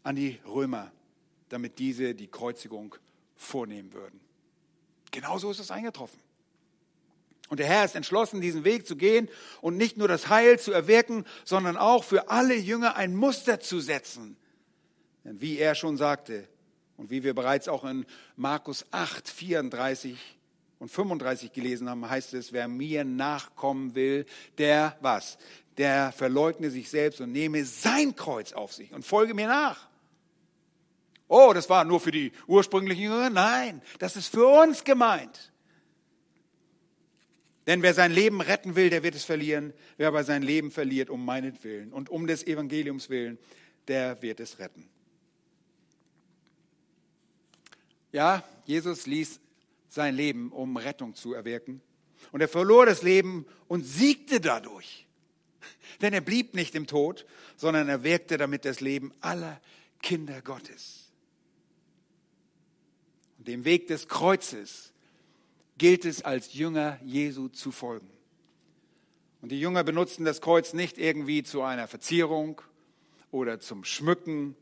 [0.05, 0.93] an die Römer,
[1.49, 2.95] damit diese die Kreuzigung
[3.37, 4.21] vornehmen würden.
[5.11, 6.21] Genauso ist es eingetroffen.
[7.49, 9.29] Und der Herr ist entschlossen, diesen Weg zu gehen
[9.61, 13.81] und nicht nur das Heil zu erwirken, sondern auch für alle Jünger ein Muster zu
[13.81, 14.37] setzen.
[15.25, 16.49] Denn wie er schon sagte,
[16.97, 20.17] und wie wir bereits auch in Markus 8, 34
[20.79, 24.27] und 35 gelesen haben, heißt es, wer mir nachkommen will,
[24.59, 25.39] der was?
[25.77, 29.89] Der verleugne sich selbst und nehme sein Kreuz auf sich und folge mir nach.
[31.29, 33.31] Oh, das war nur für die ursprünglichen Jünger?
[33.31, 35.53] Nein, das ist für uns gemeint.
[37.67, 39.73] Denn wer sein Leben retten will, der wird es verlieren.
[39.97, 43.39] Wer aber sein Leben verliert um meinetwillen und um des Evangeliums willen,
[43.89, 44.89] der wird es retten.
[48.13, 49.41] Ja, Jesus ließ
[49.89, 51.81] sein Leben, um Rettung zu erwirken.
[52.33, 55.07] Und er verlor das Leben und siegte dadurch.
[56.01, 59.61] Denn er blieb nicht im Tod, sondern er wirkte damit das Leben aller
[60.03, 61.04] Kinder Gottes.
[63.47, 64.93] Dem Weg des Kreuzes
[65.79, 68.11] gilt es als Jünger Jesu zu folgen.
[69.43, 72.63] Und die Jünger benutzten das Kreuz nicht irgendwie zu einer Verzierung
[73.31, 74.57] oder zum Schmücken,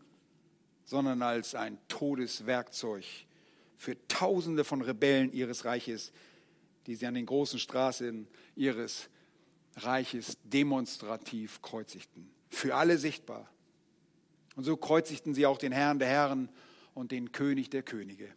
[0.84, 3.04] sondern als ein Todeswerkzeug
[3.76, 6.12] für Tausende von Rebellen ihres Reiches,
[6.86, 8.26] die sie an den großen Straßen
[8.56, 9.08] ihres
[9.76, 12.30] Reiches demonstrativ kreuzigten.
[12.50, 13.48] Für alle sichtbar.
[14.56, 16.48] Und so kreuzigten sie auch den Herrn der Herren
[16.94, 18.28] und den König der Könige.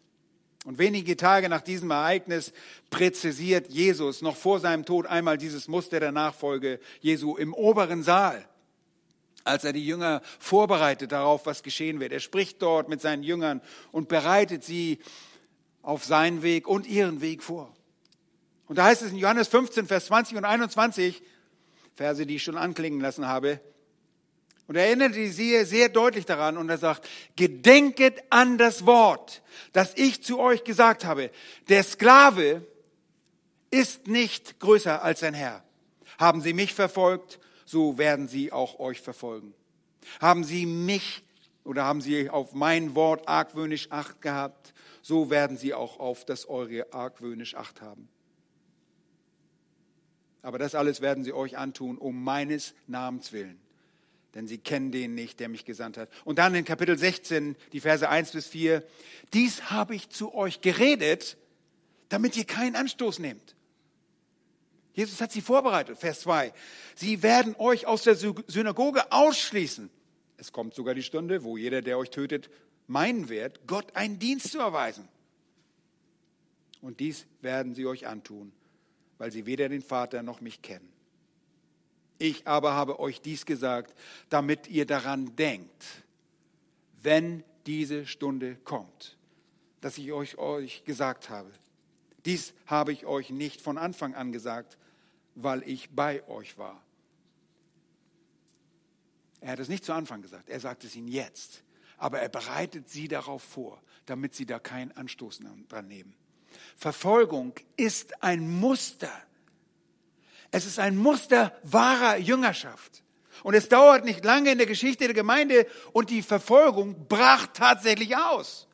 [0.66, 2.52] Und wenige Tage nach diesem Ereignis
[2.90, 8.46] präzisiert Jesus noch vor seinem Tod einmal dieses Muster der Nachfolge Jesu im oberen Saal
[9.46, 12.12] als er die Jünger vorbereitet darauf, was geschehen wird.
[12.12, 13.62] Er spricht dort mit seinen Jüngern
[13.92, 15.00] und bereitet sie
[15.84, 17.72] auf seinen Weg und ihren Weg vor.
[18.68, 21.22] Und da heißt es in Johannes 15, Vers 20 und 21,
[21.94, 23.62] Verse, die ich schon anklingen lassen habe,
[24.68, 29.44] und er erinnert sie sehr deutlich daran und er sagt, gedenket an das Wort,
[29.74, 31.30] das ich zu euch gesagt habe.
[31.70, 32.66] Der Sklave
[33.70, 35.64] ist nicht größer als sein Herr.
[36.18, 39.54] Haben sie mich verfolgt, so werden sie auch euch verfolgen.
[40.20, 41.24] Haben sie mich
[41.64, 46.48] oder haben sie auf mein Wort argwöhnisch Acht gehabt, so werden sie auch auf das
[46.48, 48.08] eure argwöhnisch Acht haben.
[50.42, 53.65] Aber das alles werden sie euch antun, um meines Namens willen.
[54.36, 56.10] Denn sie kennen den nicht, der mich gesandt hat.
[56.26, 58.84] Und dann in Kapitel 16, die Verse 1 bis 4.
[59.34, 61.38] Dies habe ich zu euch geredet,
[62.10, 63.56] damit ihr keinen Anstoß nehmt.
[64.94, 65.98] Jesus hat sie vorbereitet.
[65.98, 66.54] Vers 2.
[66.96, 69.90] Sie werden euch aus der Synagoge ausschließen.
[70.38, 72.50] Es kommt sogar die Stunde, wo jeder, der euch tötet,
[72.88, 75.08] meinen wird, Gott einen Dienst zu erweisen.
[76.82, 78.52] Und dies werden sie euch antun,
[79.18, 80.95] weil sie weder den Vater noch mich kennen.
[82.18, 83.94] Ich aber habe euch dies gesagt,
[84.30, 85.84] damit ihr daran denkt,
[87.02, 89.18] wenn diese Stunde kommt,
[89.82, 91.52] dass ich euch, euch gesagt habe.
[92.26, 94.78] Dies habe ich euch nicht von Anfang an gesagt,
[95.36, 96.82] weil ich bei euch war.
[99.42, 101.66] Er hat es nicht zu Anfang gesagt, er sagt es ihnen jetzt
[101.98, 106.14] aber er bereitet sie darauf vor, damit sie da keinen Anstoß dran nehmen.
[106.76, 109.12] Verfolgung ist ein Muster.
[110.56, 113.04] Es ist ein Muster wahrer Jüngerschaft.
[113.44, 118.16] Und es dauert nicht lange in der Geschichte der Gemeinde und die Verfolgung brach tatsächlich
[118.16, 118.66] aus.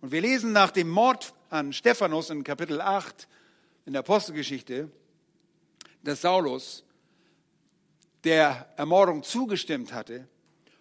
[0.00, 3.28] Und wir lesen nach dem Mord an Stephanus in Kapitel 8
[3.84, 4.90] in der Apostelgeschichte,
[6.02, 6.84] dass Saulus
[8.24, 10.26] der Ermordung zugestimmt hatte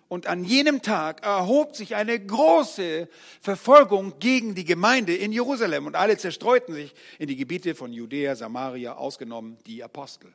[0.07, 3.09] und an jenem Tag erhob sich eine große
[3.41, 8.35] Verfolgung gegen die Gemeinde in Jerusalem und alle zerstreuten sich in die Gebiete von Judäa,
[8.35, 10.31] Samaria, ausgenommen die Apostel.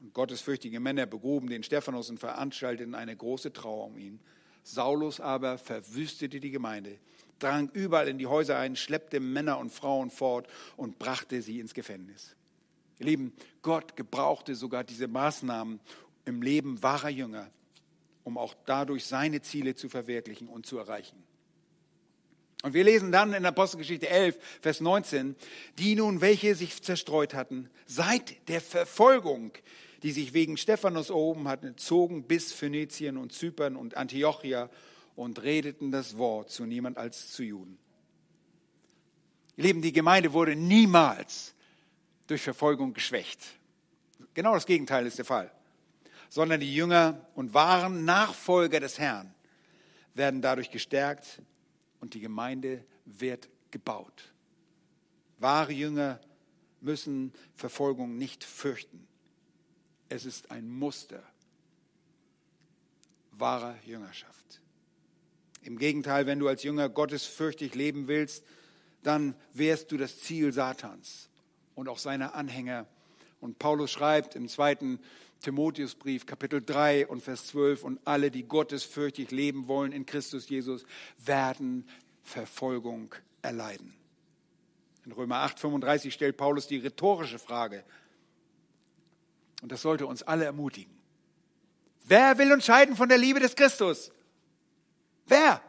[0.00, 4.20] Und gottesfürchtige Männer begruben den Stephanus und veranstalteten eine große Trauer um ihn.
[4.62, 6.98] Saulus aber verwüstete die Gemeinde,
[7.38, 11.74] drang überall in die Häuser ein, schleppte Männer und Frauen fort und brachte sie ins
[11.74, 12.34] Gefängnis.
[12.98, 15.80] Ihr Lieben, Gott gebrauchte sogar diese Maßnahmen
[16.24, 17.48] im Leben wahrer Jünger,
[18.26, 21.22] um auch dadurch seine Ziele zu verwirklichen und zu erreichen.
[22.64, 25.36] Und wir lesen dann in Apostelgeschichte 11, Vers 19,
[25.78, 29.52] die nun, welche sich zerstreut hatten, seit der Verfolgung,
[30.02, 34.70] die sich wegen Stephanus erhoben hatten, zogen bis Phönizien und Zypern und Antiochia
[35.14, 37.78] und redeten das Wort zu niemand als zu Juden.
[39.56, 41.54] Ihr Lieben, die Gemeinde wurde niemals
[42.26, 43.38] durch Verfolgung geschwächt.
[44.34, 45.52] Genau das Gegenteil ist der Fall
[46.28, 49.34] sondern die Jünger und wahren Nachfolger des Herrn
[50.14, 51.42] werden dadurch gestärkt
[52.00, 54.32] und die Gemeinde wird gebaut.
[55.38, 56.20] Wahre Jünger
[56.80, 59.06] müssen Verfolgung nicht fürchten.
[60.08, 61.22] Es ist ein Muster
[63.38, 64.60] wahrer Jüngerschaft.
[65.62, 68.44] Im Gegenteil, wenn du als Jünger Gottes fürchtig leben willst,
[69.02, 71.28] dann wärst du das Ziel Satans
[71.74, 72.86] und auch seiner Anhänger.
[73.40, 75.00] Und Paulus schreibt im zweiten
[75.40, 80.48] Timotheusbrief, Kapitel 3 und Vers 12, und alle, die Gottes fürchtig leben wollen in Christus
[80.48, 80.84] Jesus,
[81.18, 81.88] werden
[82.22, 83.94] Verfolgung erleiden.
[85.04, 87.84] In Römer 8, 35 stellt Paulus die rhetorische Frage,
[89.62, 90.94] und das sollte uns alle ermutigen.
[92.04, 94.12] Wer will uns scheiden von der Liebe des Christus?
[95.26, 95.60] Wer?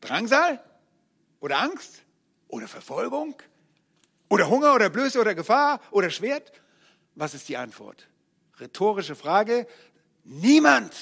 [0.00, 0.62] Drangsal?
[1.40, 2.02] Oder Angst?
[2.48, 3.34] Oder Verfolgung?
[4.28, 6.52] Oder Hunger oder Blöße oder Gefahr oder Schwert?
[7.14, 8.08] Was ist die Antwort?
[8.60, 9.66] Rhetorische Frage.
[10.24, 10.92] Niemand.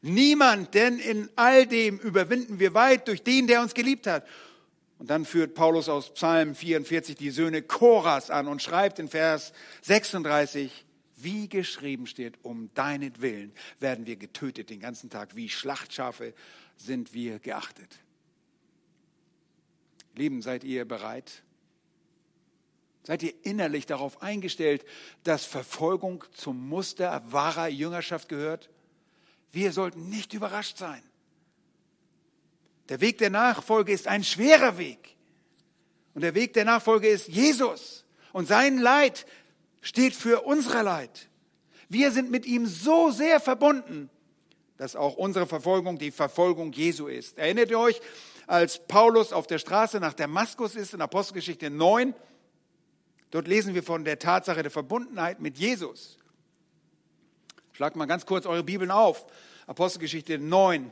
[0.00, 4.26] Niemand, denn in all dem überwinden wir weit durch den, der uns geliebt hat.
[4.98, 9.52] Und dann führt Paulus aus Psalm 44 die Söhne Choras an und schreibt in Vers
[9.82, 10.84] 36,
[11.16, 16.34] wie geschrieben steht, um deinetwillen werden wir getötet den ganzen Tag, wie Schlachtschafe
[16.76, 17.98] sind wir geachtet.
[20.14, 21.42] Lieben, seid ihr bereit?
[23.08, 24.84] Seid ihr innerlich darauf eingestellt,
[25.24, 28.68] dass Verfolgung zum Muster wahrer Jüngerschaft gehört?
[29.50, 31.02] Wir sollten nicht überrascht sein.
[32.90, 35.16] Der Weg der Nachfolge ist ein schwerer Weg.
[36.12, 38.04] Und der Weg der Nachfolge ist Jesus.
[38.34, 39.24] Und sein Leid
[39.80, 41.30] steht für unser Leid.
[41.88, 44.10] Wir sind mit ihm so sehr verbunden,
[44.76, 47.38] dass auch unsere Verfolgung die Verfolgung Jesu ist.
[47.38, 48.02] Erinnert ihr euch,
[48.46, 52.14] als Paulus auf der Straße nach Damaskus ist in Apostelgeschichte 9?
[53.30, 56.18] Dort lesen wir von der Tatsache der Verbundenheit mit Jesus.
[57.72, 59.26] Schlagt mal ganz kurz eure Bibeln auf.
[59.66, 60.90] Apostelgeschichte 9.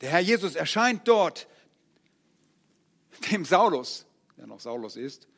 [0.00, 1.46] Der Herr Jesus erscheint dort
[3.30, 4.06] dem Saulus
[4.40, 5.28] der noch Saulus ist,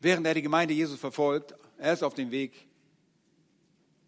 [0.00, 1.54] während er die Gemeinde Jesus verfolgt.
[1.76, 2.66] Er ist auf dem Weg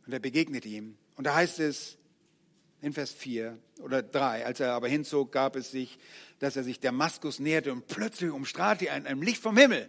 [0.07, 0.97] und er begegnet ihm.
[1.17, 1.98] Und da heißt es
[2.81, 5.99] in Vers 4 oder 3, als er aber hinzog, gab es sich,
[6.39, 9.89] dass er sich Damaskus näherte und plötzlich umstrahlte ihn ein Licht vom Himmel.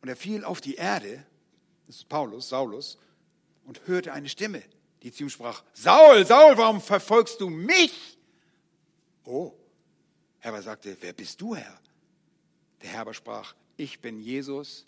[0.00, 1.24] Und er fiel auf die Erde,
[1.86, 2.98] das ist Paulus, Saulus,
[3.64, 4.62] und hörte eine Stimme,
[5.02, 8.18] die zu ihm sprach, Saul, Saul, warum verfolgst du mich?
[9.24, 9.52] Oh,
[10.40, 11.78] er aber sagte, wer bist du, Herr?
[12.82, 14.86] Der Herr aber sprach, ich bin Jesus,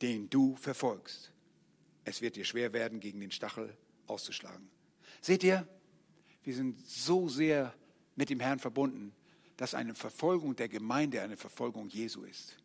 [0.00, 1.30] den du verfolgst.
[2.04, 3.76] Es wird dir schwer werden, gegen den Stachel
[4.06, 4.68] auszuschlagen.
[5.22, 5.66] Seht ihr,
[6.42, 7.72] wir sind so sehr
[8.16, 9.14] mit dem Herrn verbunden,
[9.56, 12.56] dass eine Verfolgung der Gemeinde eine Verfolgung Jesu ist.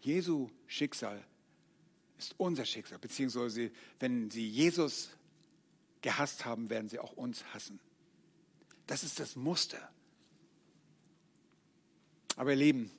[0.00, 1.24] Jesu Schicksal
[2.18, 5.10] ist unser Schicksal, beziehungsweise wenn sie Jesus
[6.02, 7.78] gehasst haben, werden sie auch uns hassen.
[8.88, 9.88] Das ist das Muster.
[12.34, 12.90] Aber ihr Lieben,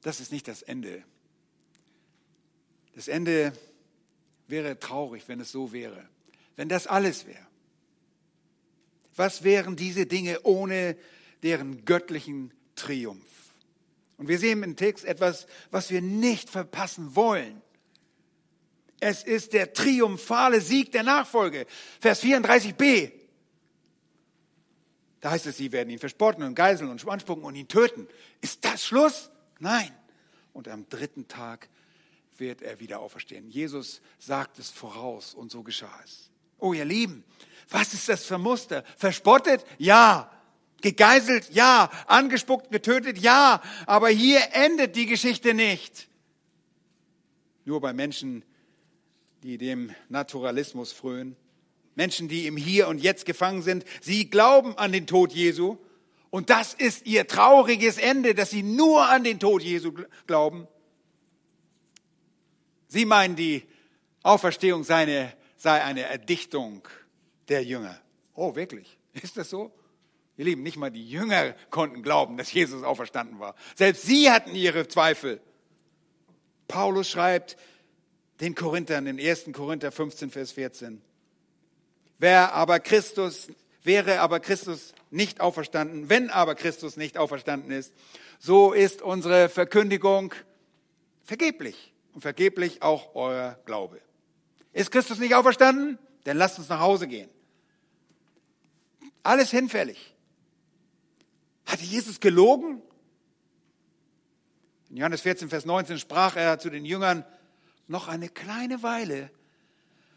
[0.00, 1.04] das ist nicht das Ende.
[2.94, 3.52] Das Ende
[4.48, 6.08] wäre traurig, wenn es so wäre.
[6.56, 7.46] Wenn das alles wäre.
[9.14, 10.96] Was wären diese Dinge ohne
[11.42, 13.24] deren göttlichen Triumph?
[14.16, 17.62] Und wir sehen im Text etwas, was wir nicht verpassen wollen.
[19.00, 21.66] Es ist der triumphale Sieg der Nachfolge.
[22.00, 23.12] Vers 34b.
[25.20, 28.08] Da heißt es, sie werden ihn verspotten und geiseln und anspucken und ihn töten.
[28.40, 29.30] Ist das Schluss?
[29.58, 29.90] Nein.
[30.52, 31.68] Und am dritten Tag
[32.40, 33.48] wird er wieder auferstehen.
[33.50, 36.30] Jesus sagt es voraus und so geschah es.
[36.58, 37.24] Oh, ihr Lieben,
[37.68, 38.84] was ist das für Muster?
[38.96, 39.64] Verspottet?
[39.78, 40.30] Ja.
[40.80, 41.50] Gegeißelt?
[41.50, 41.90] Ja.
[42.06, 43.18] Angespuckt, getötet?
[43.18, 43.62] Ja.
[43.86, 46.08] Aber hier endet die Geschichte nicht.
[47.64, 48.44] Nur bei Menschen,
[49.42, 51.36] die dem Naturalismus frönen
[51.98, 55.78] Menschen, die im Hier und Jetzt gefangen sind, sie glauben an den Tod Jesu.
[56.30, 59.92] Und das ist ihr trauriges Ende, dass sie nur an den Tod Jesu
[60.28, 60.68] glauben.
[62.88, 63.66] Sie meinen, die
[64.22, 66.86] Auferstehung sei eine Erdichtung
[67.48, 68.00] der Jünger.
[68.34, 68.98] Oh, wirklich?
[69.12, 69.72] Ist das so?
[70.36, 73.54] Ihr Lieben, nicht mal die Jünger konnten glauben, dass Jesus auferstanden war.
[73.74, 75.40] Selbst sie hatten ihre Zweifel.
[76.68, 77.56] Paulus schreibt
[78.40, 79.46] den Korinthern in 1.
[79.52, 81.02] Korinther 15, Vers 14.
[82.18, 83.48] Wer aber Christus,
[83.82, 87.92] wäre aber Christus nicht auferstanden, wenn aber Christus nicht auferstanden ist,
[88.38, 90.34] so ist unsere Verkündigung
[91.24, 94.02] vergeblich und vergeblich auch euer Glaube.
[94.72, 96.00] Ist Christus nicht auferstanden?
[96.24, 97.30] Dann lasst uns nach Hause gehen.
[99.22, 100.16] Alles hinfällig.
[101.64, 102.82] Hatte Jesus gelogen?
[104.90, 107.24] In Johannes 14, Vers 19 sprach er zu den Jüngern,
[107.86, 109.30] noch eine kleine Weile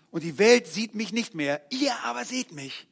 [0.10, 2.88] und die Welt sieht mich nicht mehr, ihr aber seht mich.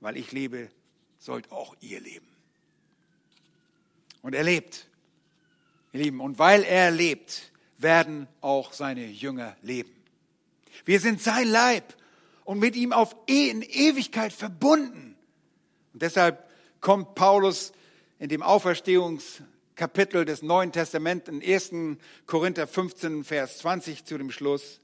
[0.00, 0.70] weil ich lebe,
[1.18, 2.28] sollt auch ihr leben.
[4.22, 4.88] Und er lebt,
[5.92, 9.92] ihr Lieben, und weil er lebt, werden auch seine Jünger leben.
[10.84, 11.94] Wir sind sein Leib
[12.44, 15.16] und mit ihm auf e in Ewigkeit verbunden.
[15.92, 16.48] Und deshalb
[16.80, 17.72] kommt Paulus
[18.18, 21.98] in dem Auferstehungskapitel des Neuen Testaments in 1.
[22.26, 24.80] Korinther 15, Vers 20 zu dem Schluss.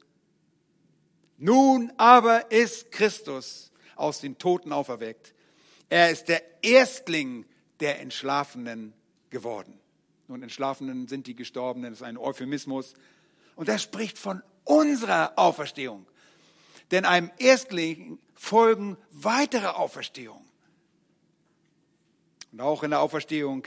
[1.38, 5.34] Nun aber ist Christus aus den Toten auferweckt.
[5.88, 7.44] Er ist der Erstling
[7.80, 8.92] der Entschlafenen
[9.30, 9.81] geworden.
[10.28, 12.94] Nun, Entschlafenen sind die Gestorbenen, das ist ein Euphemismus.
[13.56, 16.06] Und das spricht von unserer Auferstehung.
[16.90, 20.44] Denn einem Erstling folgen weitere Auferstehungen.
[22.52, 23.66] Und auch in der Auferstehung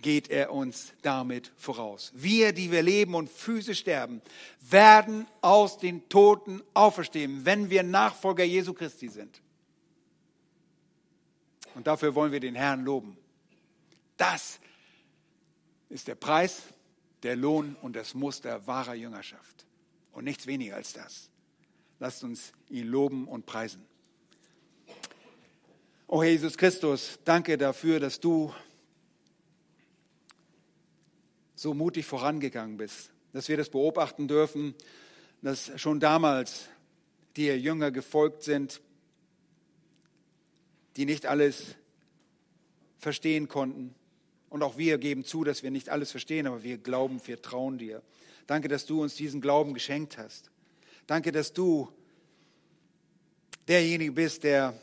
[0.00, 2.12] geht er uns damit voraus.
[2.14, 4.20] Wir, die wir leben und physisch sterben,
[4.60, 9.40] werden aus den Toten auferstehen, wenn wir Nachfolger Jesu Christi sind.
[11.74, 13.16] Und dafür wollen wir den Herrn loben.
[14.16, 14.60] Das
[15.92, 16.62] ist der Preis,
[17.22, 19.66] der Lohn und das Muster wahrer Jüngerschaft.
[20.12, 21.28] Und nichts weniger als das.
[22.00, 23.84] Lasst uns ihn loben und preisen.
[26.08, 28.52] Oh Jesus Christus, danke dafür, dass du
[31.54, 34.74] so mutig vorangegangen bist, dass wir das beobachten dürfen,
[35.42, 36.68] dass schon damals
[37.36, 38.80] dir Jünger gefolgt sind,
[40.96, 41.76] die nicht alles
[42.98, 43.94] verstehen konnten,
[44.52, 47.78] und auch wir geben zu, dass wir nicht alles verstehen, aber wir glauben, wir trauen
[47.78, 48.02] dir.
[48.46, 50.50] Danke, dass du uns diesen Glauben geschenkt hast.
[51.06, 51.90] Danke, dass du
[53.66, 54.78] derjenige bist, der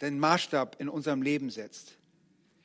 [0.00, 1.92] den Maßstab in unserem Leben setzt.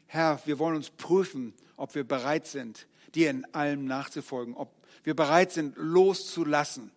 [0.08, 4.74] Herr, wir wollen uns prüfen, ob wir bereit sind, dir in allem nachzufolgen, ob
[5.04, 6.90] wir bereit sind, loszulassen.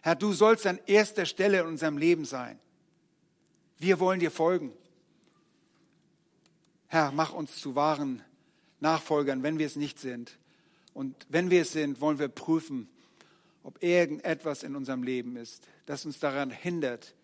[0.00, 2.58] Herr, du sollst an erster Stelle in unserem Leben sein.
[3.78, 4.72] Wir wollen dir folgen.
[6.86, 8.22] Herr, mach uns zu wahren
[8.80, 10.38] Nachfolgern, wenn wir es nicht sind.
[10.94, 12.88] Und wenn wir es sind, wollen wir prüfen,
[13.62, 17.14] ob irgendetwas in unserem Leben ist, das uns daran hindert,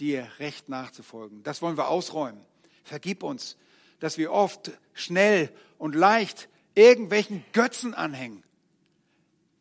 [0.00, 1.42] dir recht nachzufolgen.
[1.42, 2.40] Das wollen wir ausräumen.
[2.82, 3.56] Vergib uns,
[4.00, 8.42] dass wir oft schnell und leicht irgendwelchen Götzen anhängen,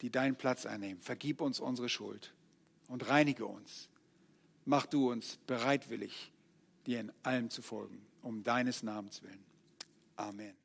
[0.02, 1.02] die deinen Platz einnehmen.
[1.02, 2.34] Vergib uns unsere Schuld
[2.88, 3.90] und reinige uns.
[4.66, 6.32] Mach du uns bereitwillig,
[6.86, 9.44] dir in allem zu folgen, um deines Namens willen.
[10.16, 10.63] Amen.